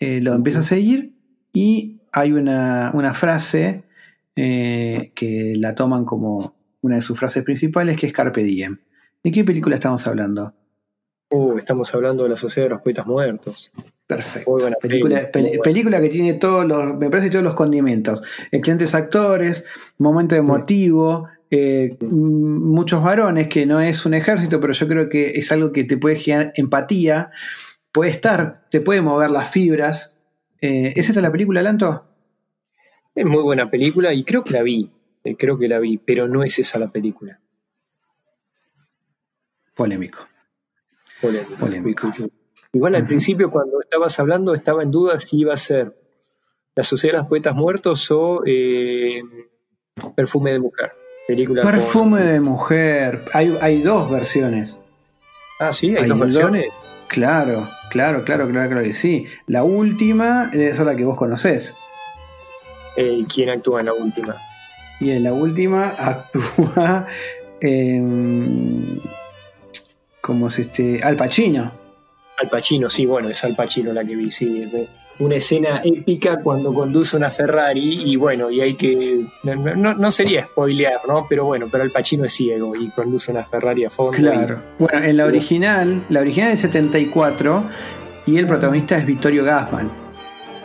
[0.00, 1.14] eh, lo empieza a seguir
[1.52, 3.84] y hay una, una frase
[4.34, 8.78] eh, que la toman como una de sus frases principales que es Carpe Diem.
[9.22, 10.54] ¿De qué película estamos hablando?
[11.30, 13.70] Uh, estamos hablando de la Sociedad de los Poetas Muertos.
[14.06, 14.50] Perfecto.
[14.52, 18.22] Muy buena película, muy película que tiene todos los, me parece todos los condimentos.
[18.52, 19.64] Excelentes actores,
[19.98, 25.50] momento emotivo, eh, muchos varones, que no es un ejército, pero yo creo que es
[25.50, 27.30] algo que te puede generar empatía,
[27.90, 30.14] puede estar, te puede mover las fibras.
[30.60, 32.06] Eh, ¿Es esta la película, Lanto?
[33.12, 34.90] Es muy buena película y creo que la vi.
[35.24, 37.40] eh, Creo que la vi, pero no es esa la película.
[39.74, 40.28] Polémico.
[41.20, 41.56] Polémico.
[41.56, 42.12] Polémico.
[42.12, 42.24] Sí.
[42.76, 45.94] Igual al principio, cuando estabas hablando, estaba en duda si iba a ser
[46.74, 49.22] La Sociedad de los Poetas Muertos o eh,
[50.14, 50.92] Perfume de Mujer.
[51.26, 53.24] Película con- Perfume de mujer.
[53.32, 54.76] Hay, hay dos versiones.
[55.58, 56.28] Ah, sí, hay, Hay dos dos.
[56.28, 56.66] versiones.
[57.08, 59.26] Claro, claro, claro, claro, claro que sí.
[59.46, 61.74] La última es la que vos conocés.
[62.96, 64.36] Eh, ¿Quién actúa en la última?
[65.00, 67.06] Y en la última actúa
[67.60, 68.98] em,
[70.20, 71.70] como es este Al Pacino.
[72.38, 74.68] Al Pacino, sí, bueno, es Al Pacino la que vi, sí.
[75.18, 79.24] Una escena épica cuando conduce una Ferrari y bueno, y hay que...
[79.44, 81.24] No, no- no sería spoilear, ¿no?
[81.26, 84.12] Pero bueno, pero Al Pacino es ciego y conduce una Ferrari a fondo.
[84.12, 84.60] Claro.
[84.78, 87.64] Bueno, en la original, la original es 74
[88.26, 89.90] y el protagonista es Vittorio Gassman.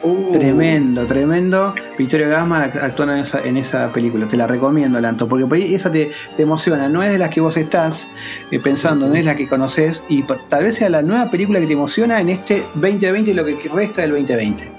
[0.03, 1.75] Uh, Tremendo, tremendo.
[1.97, 4.27] Vittorio Gassman act- actuando en esa, en esa película.
[4.27, 6.89] Te la recomiendo, Lanto, porque por ahí esa te, te emociona.
[6.89, 8.07] No es de las que vos estás
[8.49, 10.01] eh, pensando, no es la que conoces.
[10.09, 13.33] Y por- tal vez sea la nueva película que te emociona en este 2020 y
[13.35, 14.71] lo que resta del 2020.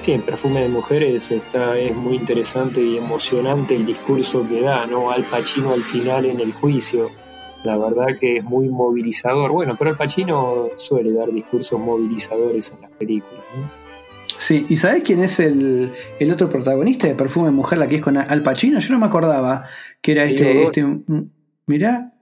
[0.00, 4.84] Sí, en Perfume de Mujeres está, es muy interesante y emocionante el discurso que da,
[4.84, 5.10] ¿no?
[5.10, 7.10] Al Pacino al final en el juicio.
[7.64, 9.52] La verdad que es muy movilizador.
[9.52, 13.81] Bueno, pero Al Pacino suele dar discursos movilizadores en las películas, ¿no?
[14.42, 18.02] Sí, ¿y sabés quién es el, el otro protagonista de Perfume Mujer, la que es
[18.02, 18.80] con Al Pacino?
[18.80, 19.66] Yo no me acordaba
[20.00, 20.64] que era este.
[20.64, 21.30] Este mm,
[21.66, 22.12] mirá,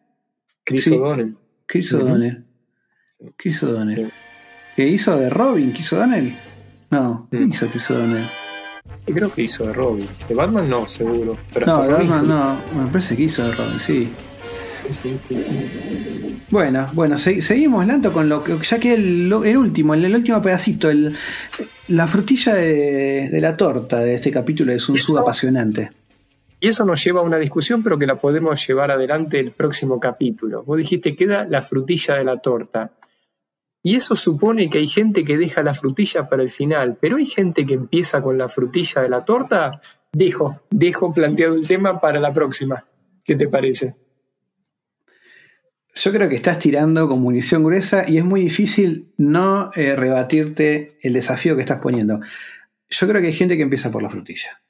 [0.65, 0.95] Chris Sí.
[0.95, 1.35] O'Donnell.
[1.65, 1.95] Chris.
[1.95, 2.45] O'Donnell.
[3.37, 4.07] Chris O'Donnell.
[4.09, 4.13] Sí.
[4.77, 5.73] ¿Qué hizo de Robin?
[5.73, 6.37] ¿Chris O'Donnell?
[6.91, 7.51] No, ¿qué Mm.
[7.53, 8.27] hizo Chris O'Donnell?
[9.07, 10.07] Creo que hizo de Robin.
[10.29, 11.39] De Batman no, seguro.
[11.55, 12.29] Pero No, de Robin Batman
[12.75, 14.13] no, me parece que hizo de Robin, sí.
[14.93, 16.43] Sí, sí, sí.
[16.51, 20.15] Bueno, bueno, se- seguimos, Lanto, con lo que ya que el, el último, el, el
[20.17, 21.15] último pedacito, el,
[21.89, 25.91] la frutilla de, de la torta de este capítulo Sun Tzu Eso- apasionante.
[26.63, 29.99] Y eso nos lleva a una discusión, pero que la podemos llevar adelante el próximo
[29.99, 30.63] capítulo.
[30.63, 32.91] Vos dijiste, queda la frutilla de la torta.
[33.83, 37.25] Y eso supone que hay gente que deja la frutilla para el final, pero hay
[37.25, 39.81] gente que empieza con la frutilla de la torta.
[40.13, 42.85] Dejo, dejo planteado el tema para la próxima.
[43.25, 43.95] ¿Qué te parece?
[46.03, 50.97] Yo creo que estás tirando con munición gruesa y es muy difícil no eh, rebatirte
[51.03, 52.21] el desafío que estás poniendo.
[52.89, 54.61] Yo creo que hay gente que empieza por la frutilla.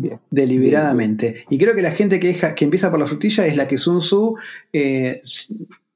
[0.00, 0.20] Bien.
[0.30, 1.44] deliberadamente.
[1.50, 3.78] Y creo que la gente que, deja- que empieza por la frutilla es la que
[3.78, 4.36] Sun Tzu
[4.72, 5.22] eh,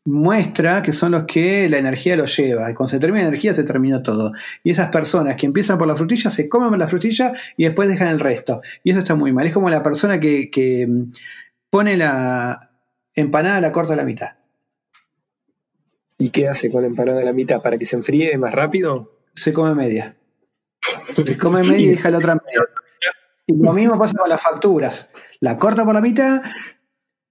[0.04, 2.68] muestra que son los que la energía los lleva.
[2.68, 4.32] Y cuando se termina la energía, se terminó todo.
[4.64, 8.08] Y esas personas que empiezan por la frutilla se comen la frutilla y después dejan
[8.08, 8.60] el resto.
[8.82, 9.46] Y eso está muy mal.
[9.46, 11.12] Es como la persona que, que, mm,
[11.70, 12.72] pone la
[13.14, 14.30] empanada, la corta a la mitad.
[16.18, 17.60] ¿Y qué hace con la empanada a la mitad?
[17.60, 19.18] ¿Para que se enfríe más rápido?
[19.34, 20.16] Se come media.
[21.14, 22.60] Se come media y deja la otra media.
[23.46, 25.10] Y lo mismo pasa con las facturas.
[25.40, 26.42] La corta por la mitad,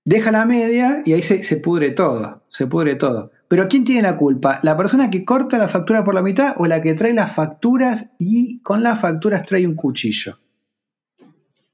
[0.03, 2.43] deja la media y ahí se, se pudre todo.
[2.49, 3.32] Se pudre todo.
[3.47, 4.59] Pero ¿quién tiene la culpa?
[4.61, 8.11] ¿La persona que corta la factura por la mitad o la que trae las facturas
[8.19, 10.41] y con las facturas trae un cuchillo?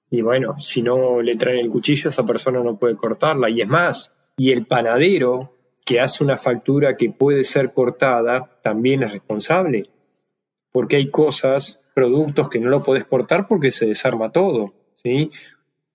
[0.09, 3.49] Y bueno, si no le traen el cuchillo, esa persona no puede cortarla.
[3.49, 5.53] Y es más, y el panadero
[5.85, 9.89] que hace una factura que puede ser cortada también es responsable.
[10.71, 14.73] Porque hay cosas, productos que no lo podés cortar porque se desarma todo.
[14.93, 15.29] ¿sí?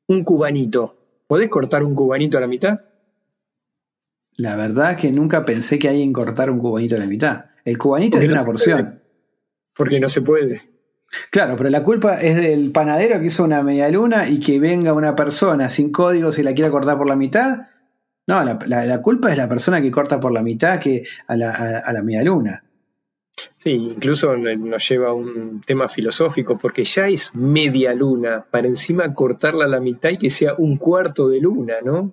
[0.08, 0.96] Un cubanito.
[1.26, 2.80] ¿Podés cortar un cubanito a la mitad?
[4.36, 7.44] La verdad que nunca pensé que alguien cortara un cubanito a la mitad.
[7.64, 8.52] El cubanito Porque es no una puede.
[8.58, 9.02] porción.
[9.76, 10.72] Porque no se puede.
[11.30, 14.92] Claro, pero la culpa es del panadero que hizo una media luna y que venga
[14.92, 17.68] una persona sin códigos y la quiera cortar por la mitad.
[18.26, 21.36] No, la, la- la culpa es la persona que corta por la mitad que a
[21.36, 22.64] la, a, a la media luna.
[23.56, 29.12] Sí, incluso nos lleva a un tema filosófico, porque ya es media luna, para encima
[29.14, 32.12] cortarla a la mitad y que sea un cuarto de luna, ¿no?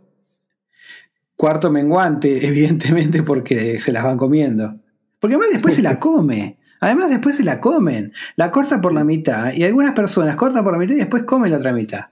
[1.35, 4.75] Cuarto menguante, evidentemente, porque se las van comiendo.
[5.19, 6.59] Porque además después se la come.
[6.80, 8.13] Además después se la comen.
[8.36, 11.51] La corta por la mitad y algunas personas cortan por la mitad y después comen
[11.51, 12.05] la otra mitad.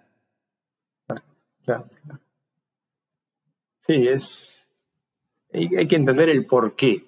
[1.66, 1.90] Claro.
[3.88, 4.68] Sí, es.
[5.54, 7.06] Hay, que entender el porqué.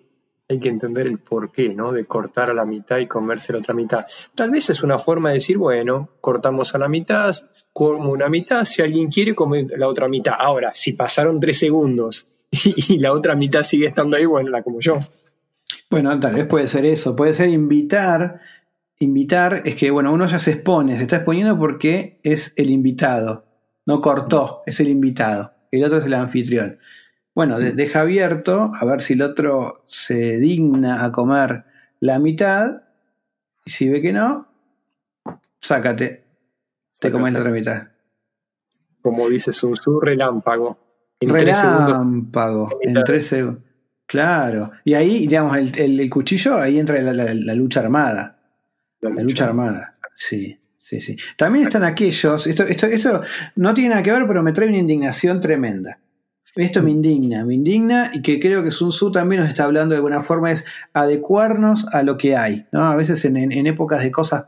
[0.48, 1.92] Hay que entender el porqué, ¿no?
[1.92, 4.06] De cortar a la mitad y comerse la otra mitad.
[4.34, 7.36] Tal vez es una forma de decir, bueno, cortamos a la mitad,
[7.72, 10.34] como una mitad, si alguien quiere, come la otra mitad.
[10.40, 14.80] Ahora, si pasaron tres segundos y, la otra mitad sigue estando ahí, bueno, la como
[14.80, 14.98] yo.
[15.90, 17.16] Bueno, tal vez puede ser eso.
[17.16, 18.42] Puede ser invitar.
[19.00, 23.46] Invitar es que, bueno, uno ya se expone, se está exponiendo porque es el invitado.
[23.86, 25.54] No cortó, es el invitado.
[25.72, 26.80] El otro es el anfitrión.
[27.34, 31.64] Bueno, de- deja abierto a ver si el otro se digna a comer
[32.02, 32.82] la mitad.
[33.66, 34.48] Y si ve que no,
[35.62, 36.26] sácate.
[37.00, 37.84] Te comes la otra mitad.
[39.02, 40.78] Como dice Sun Tzu, relámpago.
[41.22, 41.86] En tres segundos.
[41.88, 42.80] Relámpago.
[42.82, 43.64] En tres segundos.
[44.10, 44.72] Claro.
[44.84, 48.40] Y ahí, digamos, el, el- el cuchillo, ahí entra la- la- la lucha armada.
[49.02, 51.16] La lucha armada, sí, sí, sí.
[51.38, 53.22] También están aquellos, esto, esto, esto
[53.56, 56.00] no tiene nada que ver, pero me trae una indignación tremenda.
[56.56, 59.94] Esto me indigna, me indigna y que creo que Sun Tzu también nos está hablando
[59.94, 62.66] de alguna forma es adecuarnos a lo que hay.
[62.72, 62.82] ¿no?
[62.86, 64.46] A veces en, en- en épocas de cosas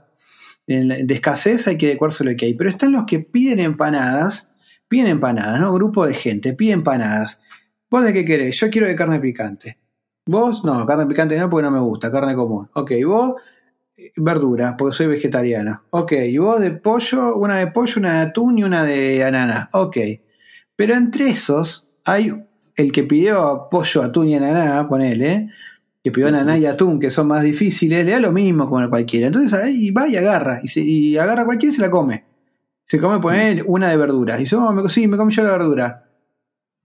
[0.68, 2.54] de escasez hay que adecuarse a lo que hay.
[2.56, 4.48] Pero están los que piden empanadas,
[4.88, 5.72] piden empanadas, ¿no?
[5.74, 7.40] Grupo de gente, pide empanadas.
[7.92, 8.60] ¿Vos de qué querés?
[8.60, 9.78] Yo quiero de carne picante.
[10.26, 10.64] ¿Vos?
[10.64, 12.70] No, carne picante no porque no me gusta, carne común.
[12.74, 13.36] Ok, vos
[14.16, 15.84] verdura, porque soy vegetariano.
[15.92, 19.70] Ok, y vos de pollo, una de pollo, una de atún y una de ananá.
[19.74, 19.98] Ok.
[20.76, 22.32] Pero entre esos hay
[22.76, 25.50] el que pidió pollo, atún y ananá, ponele,
[26.04, 28.90] que pidió ananá y atún, que son más difíciles, le da lo mismo como a
[28.90, 29.28] cualquiera.
[29.28, 32.26] Entonces ahí va y agarra, y, se- y agarra a cualquiera y se la come.
[32.86, 34.38] Se come, ponele, una de verdura.
[34.38, 36.11] Y dice, oh, me, sí, me comí yo la verdura.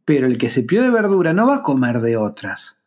[0.07, 2.79] Pero el que se pidió de verdura no va a comer de otras.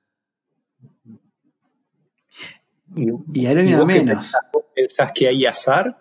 [2.95, 3.85] Y ¿Y qué menos.
[3.85, 4.41] pensás?
[4.51, 5.99] ¿Vos pensás que hay azar?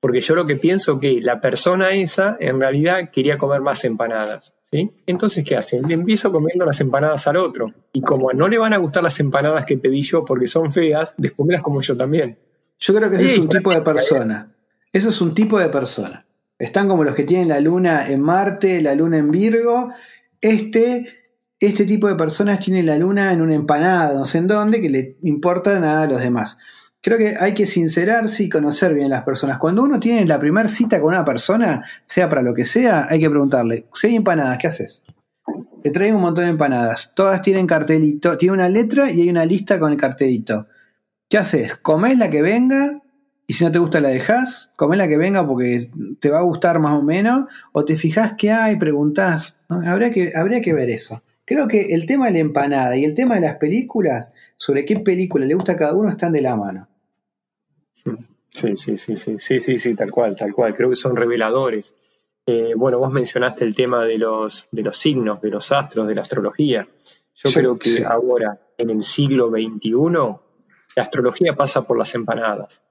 [0.00, 4.54] Porque yo lo que pienso que la persona esa en realidad quería comer más empanadas.
[4.70, 4.90] ¿sí?
[5.06, 5.86] Entonces, ¿qué hacen?
[5.88, 7.72] Le empiezo comiendo las empanadas al otro.
[7.92, 11.14] Y como no le van a gustar las empanadas que pedí yo porque son feas,
[11.16, 12.38] después me las como yo también.
[12.78, 14.52] Yo creo que ese Sí, es un tipo de persona.
[14.92, 16.26] Eso es un tipo de persona.
[16.58, 19.90] Están como los que tienen la luna en Marte, la luna en Virgo.
[20.40, 21.06] Este,
[21.60, 24.90] este tipo de personas tiene la luna en una empanada, no sé en dónde, que
[24.90, 26.58] le importa nada a los demás.
[27.00, 29.58] Creo que hay que sincerarse y conocer bien las personas.
[29.58, 33.20] Cuando uno tiene la primera cita con una persona, sea para lo que sea, hay
[33.20, 35.02] que preguntarle, si hay empanadas, ¿qué haces?
[35.82, 37.12] Te traigo un montón de empanadas.
[37.14, 40.66] Todas tienen cartelito, tiene una letra y hay una lista con el cartelito.
[41.28, 41.76] ¿Qué haces?
[41.76, 43.00] ¿Comés la que venga?
[43.46, 45.90] Y si no te gusta la dejás, comés la que venga porque
[46.20, 49.56] te va a gustar más o menos, o te fijás qué hay, preguntás.
[49.68, 49.80] ¿no?
[49.88, 51.22] Habría, que, habría que ver eso.
[51.44, 54.98] Creo que el tema de la empanada y el tema de las películas, sobre qué
[54.98, 56.88] película le gusta a cada uno, están de la mano.
[58.50, 60.74] Sí, sí, sí, sí, sí, sí, sí, tal cual, tal cual.
[60.74, 61.94] Creo que son reveladores.
[62.46, 66.14] Eh, bueno, vos mencionaste el tema de los, de los signos, de los astros, de
[66.14, 66.88] la astrología.
[67.34, 68.02] Yo Sí, creo que sí.
[68.02, 69.90] ahora, en el siglo XXI,
[70.96, 72.82] la astrología pasa por las empanadas.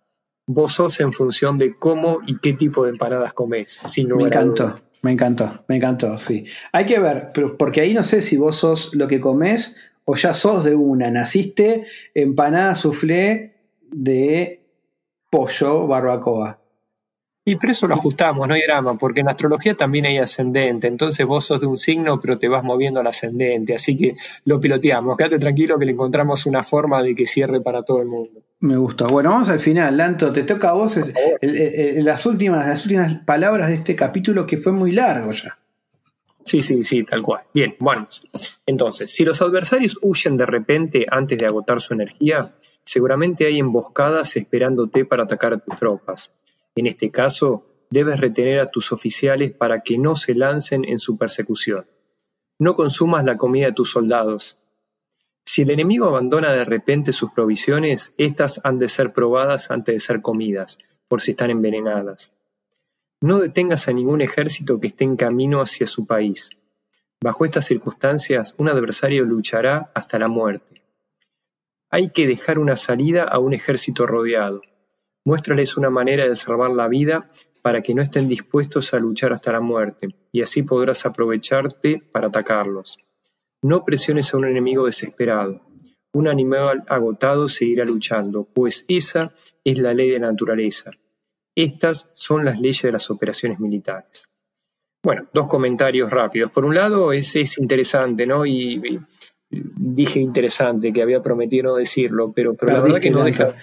[0.48, 3.82] Vos sos en función de cómo y qué tipo de empanadas comes.
[3.86, 6.46] Sin Me lugar a encantó, me encantó, me encantó, sí.
[6.72, 9.76] Hay que ver, pero porque ahí no sé si vos sos lo que comes
[10.06, 11.10] o ya sos de una.
[11.10, 13.56] Naciste empanada soufflé
[13.92, 14.62] de
[15.30, 16.60] pollo barbacoa.
[17.48, 21.24] Y por eso lo ajustamos, no hay drama, porque en astrología también hay ascendente, entonces
[21.28, 24.16] vos sos de un signo, pero te vas moviendo al ascendente, así que
[24.46, 28.08] lo piloteamos, quédate tranquilo que le encontramos una forma de que cierre para todo el
[28.08, 28.42] mundo.
[28.66, 29.08] Me gustó.
[29.10, 30.32] Bueno, vamos al final, Lanto.
[30.34, 33.96] Te toca a vos es- el- el- el- las, últimas, las últimas palabras de este
[33.96, 35.58] capítulo que fue muy largo ya.
[36.44, 37.42] Sí, sí, sí, tal cual.
[37.54, 38.08] Bien, bueno,
[38.66, 42.54] entonces, si los adversarios huyen de repente antes de agotar su energía,
[42.84, 46.32] seguramente hay emboscadas esperándote para atacar a tus tropas.
[46.76, 51.18] En este caso, debes retener a tus oficiales para que no se lancen en su
[51.18, 51.86] persecución.
[52.60, 54.58] No consumas la comida de tus soldados.
[55.46, 60.00] Si el enemigo abandona de repente sus provisiones, éstas han de ser probadas antes de
[60.00, 62.34] ser comidas, por si están envenenadas.
[63.22, 66.50] No detengas a ningún ejército que esté en camino hacia su país.
[67.24, 70.84] Bajo estas circunstancias, un adversario luchará hasta la muerte.
[71.90, 74.62] Hay que dejar una salida a un ejército rodeado.
[75.24, 77.30] Muéstrales una manera de salvar la vida
[77.62, 82.28] para que no estén dispuestos a luchar hasta la muerte, y así podrás aprovecharte para
[82.28, 82.98] atacarlos.
[83.66, 85.62] No presiones a un enemigo desesperado.
[86.14, 90.92] Un animal agotado seguirá luchando, pues esa es la ley de la naturaleza.
[91.56, 94.28] Estas son las leyes de las operaciones militares.
[95.04, 96.52] Bueno, dos comentarios rápidos.
[96.52, 98.46] Por un lado, es, es interesante, ¿no?
[98.46, 99.00] Y, y
[99.50, 103.56] dije interesante, que había prometido no decirlo, pero, pero la verdad Perdiste, que no deja.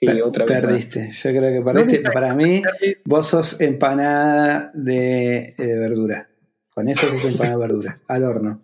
[0.00, 0.60] Sí, Per- otra vez.
[0.60, 1.10] perdiste.
[1.10, 2.10] Yo creo que perdiste.
[2.12, 2.62] Para mí,
[3.04, 6.28] vos sos empanada de, eh, verdura.
[6.74, 8.00] Con eso sos empanada de verdura.
[8.06, 8.60] Al horno.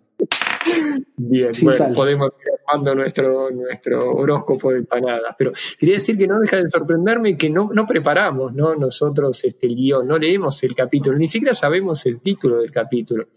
[1.17, 1.93] Bien, Sin bueno, sal.
[1.93, 5.35] podemos ir armando nuestro, nuestro horóscopo de empanadas.
[5.37, 8.75] Pero quería decir que no deja de sorprenderme que no, no preparamos ¿no?
[8.75, 13.27] nosotros este, el guion, no leemos el capítulo, ni siquiera sabemos el título del capítulo.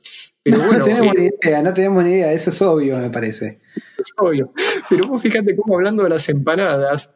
[0.43, 2.33] Pero no, bueno, tenemos eh, ni idea, no tenemos ni idea.
[2.33, 3.61] Eso es obvio, me parece.
[3.99, 4.53] es obvio.
[4.89, 7.13] Pero vos fíjate cómo hablando de las empanadas,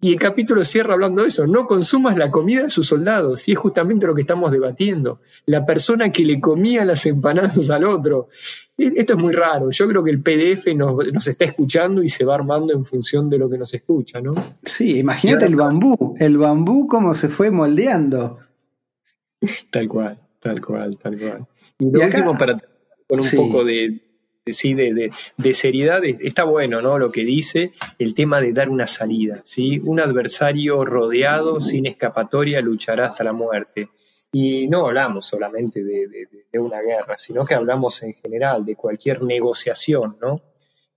[0.00, 3.52] y el capítulo cierra hablando de eso, no consumas la comida de sus soldados, y
[3.52, 5.20] es justamente lo que estamos debatiendo.
[5.46, 8.28] La persona que le comía las empanadas al otro.
[8.78, 12.26] Esto es muy raro, yo creo que el PDF nos, nos está escuchando y se
[12.26, 14.34] va armando en función de lo que nos escucha, ¿no?
[14.64, 16.14] Sí, imagínate el bambú.
[16.18, 18.38] El bambú cómo se fue moldeando.
[19.70, 21.46] Tal cual, tal cual, tal cual.
[21.78, 22.54] Y lo Y acá- último, para
[23.08, 23.36] con un Sí.
[23.36, 24.00] poco de,
[24.44, 26.98] de- sí, de, de- de seriedad, es- está bueno, ¿no?
[26.98, 29.80] Lo que dice, el tema de dar una salida, ¿sí?
[29.84, 33.88] Un adversario rodeado, sin escapatoria, luchará hasta la muerte.
[34.32, 40.16] Y no hablamos solamente de, una guerra, sino que hablamos en general de cualquier negociación,
[40.20, 40.42] ¿no?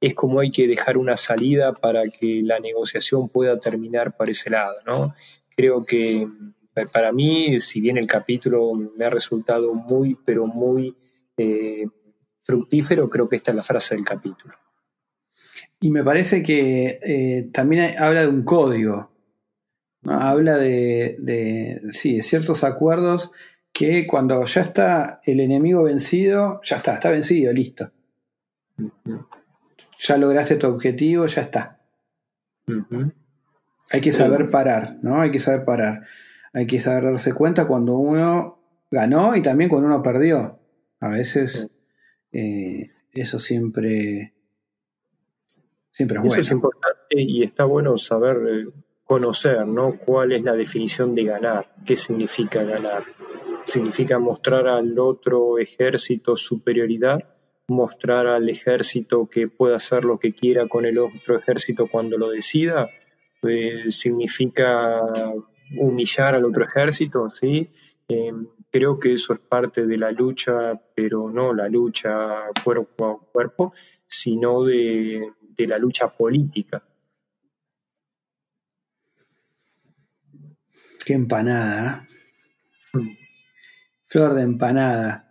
[0.01, 4.49] Es como hay que dejar una salida para que la negociación pueda terminar por ese
[4.49, 5.13] lado, ¿no?
[5.55, 6.27] Creo que
[6.73, 10.95] pa- para mí, si bien el capítulo me ha resultado muy, pero muy
[11.37, 11.85] eh,
[12.41, 14.53] fructífero, creo que esta es la frase del capítulo.
[15.81, 19.11] Y me parece que eh, también habla de un código.
[20.01, 20.19] ¿No?
[20.19, 23.31] Habla de, de, sí, de ciertos acuerdos
[23.73, 27.91] que cuando ya está el enemigo vencido, ya está, está vencido, listo.
[29.99, 31.79] Ya lograste tu objetivo, ya está.
[33.91, 35.21] Hay que saber parar, ¿no?
[35.21, 36.05] Hay que saber parar.
[36.53, 40.59] Hay que saber darse cuenta cuando uno ganó y también cuando uno perdió.
[40.99, 41.69] A veces
[42.31, 44.33] eh, eso siempre,
[45.91, 46.41] siempre es Eso bueno.
[46.41, 48.67] es importante y está bueno saber eh,
[49.09, 49.97] conocer, ¿no?
[49.97, 51.73] ¿Cuál es la definición de ganar?
[51.83, 53.05] ¿Qué significa ganar?
[53.63, 57.27] ¿Significa mostrar al otro ejército superioridad?
[57.69, 62.29] ¿Mostrar al ejército que pueda hacer lo que quiera con el otro ejército cuando lo
[62.29, 62.87] decida?
[63.41, 65.01] Eh, ¿Significa
[65.75, 67.31] humillar al otro ejército?
[67.31, 67.67] ¿Sí?
[68.07, 68.31] Eh,
[68.69, 73.73] creo que eso es parte de la lucha, pero no la lucha cuerpo a cuerpo,
[74.05, 76.83] sino de, de la lucha política.
[81.09, 82.05] Qué empanada.
[84.05, 85.27] Flor de empanada.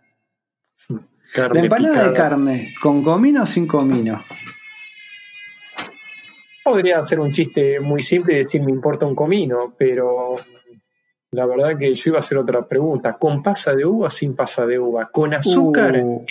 [1.33, 4.21] Carne La empanada de carne, ¿con comino o sin comino?
[6.65, 10.35] Podría hacer un chiste muy simple y decir me importa un comino, pero
[11.31, 13.13] la verdad que yo iba a hacer otra pregunta.
[13.13, 15.09] ¿Con pasa de uva o sin pasa de uva?
[15.09, 16.25] ¿Con azúcar Uh,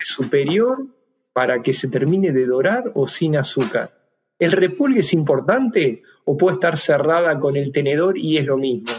[0.00, 0.86] superior
[1.34, 3.92] para que se termine de dorar o sin azúcar?
[4.38, 8.92] ¿El repulgue es importante o puede estar cerrada con el tenedor y es lo mismo?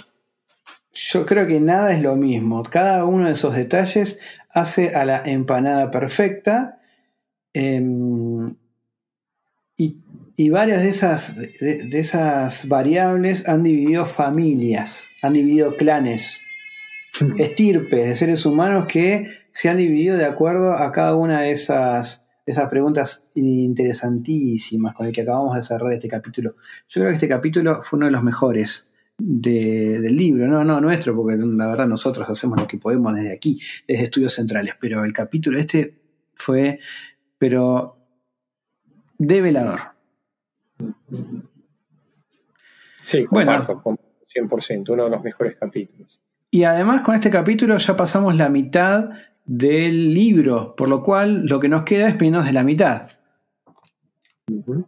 [0.98, 2.64] yo creo que nada es lo mismo.
[2.64, 4.20] Cada uno de esos detalles
[4.50, 6.80] hace a la empanada perfecta.
[7.54, 8.56] em,
[9.78, 9.98] y,
[10.36, 16.40] y varias de esas, de, de esas variables han dividido familias, han dividido clanes,
[17.38, 22.24] estirpes de seres humanos que se han dividido de acuerdo a cada una de esas,
[22.48, 26.56] esas preguntas interesantísimas con el que acabamos de cerrar este capítulo.
[26.89, 28.88] Yo creo que este capítulo fue uno de los mejores
[29.20, 33.34] de- del libro, no, no nuestro, porque la verdad nosotros hacemos lo que podemos desde
[33.34, 36.00] aquí, desde estudios centrales, pero el capítulo este
[36.36, 36.80] fue,
[37.38, 37.98] pero
[39.18, 39.80] develador.
[43.04, 43.66] Sí, Bueno.
[43.68, 46.20] comparto 100%, uno de los mejores capítulos.
[46.52, 49.10] Y además con este capítulo ya pasamos la mitad
[49.48, 53.10] del libro, por lo cual lo que nos queda es menos de la mitad.
[54.50, 54.86] O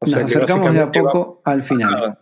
[0.00, 1.94] Nos sea acercamos de a poco al final.
[1.94, 2.18] va-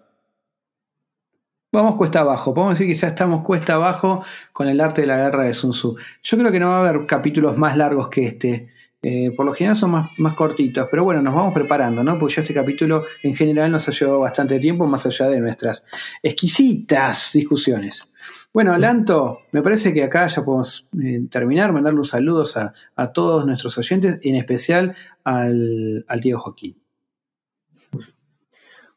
[1.72, 5.18] Vamos cuesta abajo, podemos decir que ya estamos cuesta abajo con el arte de la
[5.18, 5.96] guerra de Sun Tzu.
[6.20, 8.70] Yo creo que no va a haber capítulos más largos que este.
[9.02, 12.18] Eh, por lo general son más, más cortitos, pero bueno, nos vamos preparando, ¿no?
[12.18, 15.84] Porque ya este capítulo en general nos ha llevado bastante tiempo, más allá de nuestras
[16.22, 18.10] exquisitas discusiones.
[18.52, 23.12] Bueno, Lanto, me parece que acá ya podemos eh, terminar, mandarle un saludos a, a
[23.12, 24.94] todos nuestros oyentes, en especial
[25.24, 26.79] al, al tío Joaquín.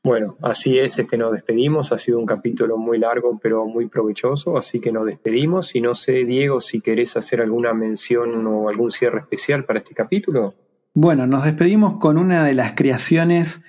[0.06, 1.94] Bueno, así es, este nos despedimos.
[1.94, 5.76] Ha sido un capítulo muy largo, pero muy provechoso, así que nos despedimos.
[5.76, 9.94] Y no sé, Diego, si querés hacer alguna mención o algún cierre especial para este
[9.96, 10.56] capítulo.
[10.94, 13.64] Bueno, nos despedimos con una de las creaciones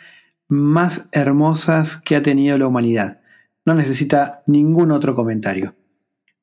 [0.49, 3.21] más hermosas que ha tenido la humanidad.
[3.65, 5.75] No necesita ningún otro comentario.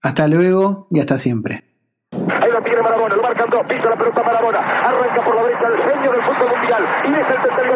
[0.02, 1.66] Hasta luego y hasta siempre.
[2.12, 5.68] Ahí lo tiene Marabona, lo marcan dos, pisa la pelota Marabona, arranca por la derecha
[5.68, 7.71] el genio del fútbol mundial y deja el tercero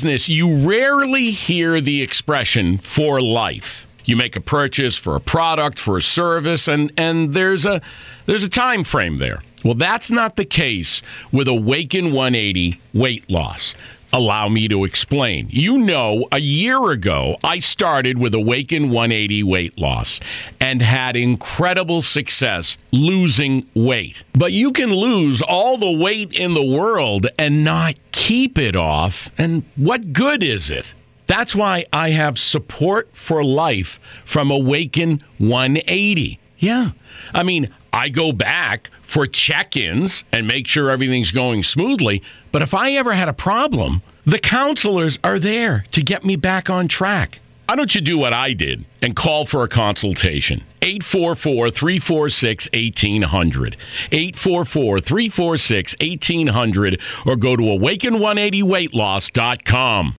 [0.00, 3.86] business, you rarely hear the expression for life.
[4.06, 7.82] You make a purchase for a product, for a service, and, and there's a
[8.24, 9.42] there's a time frame there.
[9.62, 13.74] Well, that's not the case with Awaken 180 weight loss.
[14.12, 15.48] Allow me to explain.
[15.50, 20.18] You know, a year ago, I started with Awaken 180 weight loss
[20.60, 24.22] and had incredible success losing weight.
[24.32, 29.30] But you can lose all the weight in the world and not keep it off.
[29.38, 30.92] And what good is it?
[31.28, 36.40] That's why I have support for life from Awaken 180.
[36.58, 36.90] Yeah.
[37.32, 42.22] I mean, I go back for check ins and make sure everything's going smoothly.
[42.52, 46.70] But if I ever had a problem, the counselors are there to get me back
[46.70, 47.40] on track.
[47.70, 50.64] Why don't you do what I did and call for a consultation?
[50.82, 53.76] 844 346 1800.
[54.10, 60.08] 844 346 1800 or go to awaken180weightloss.com.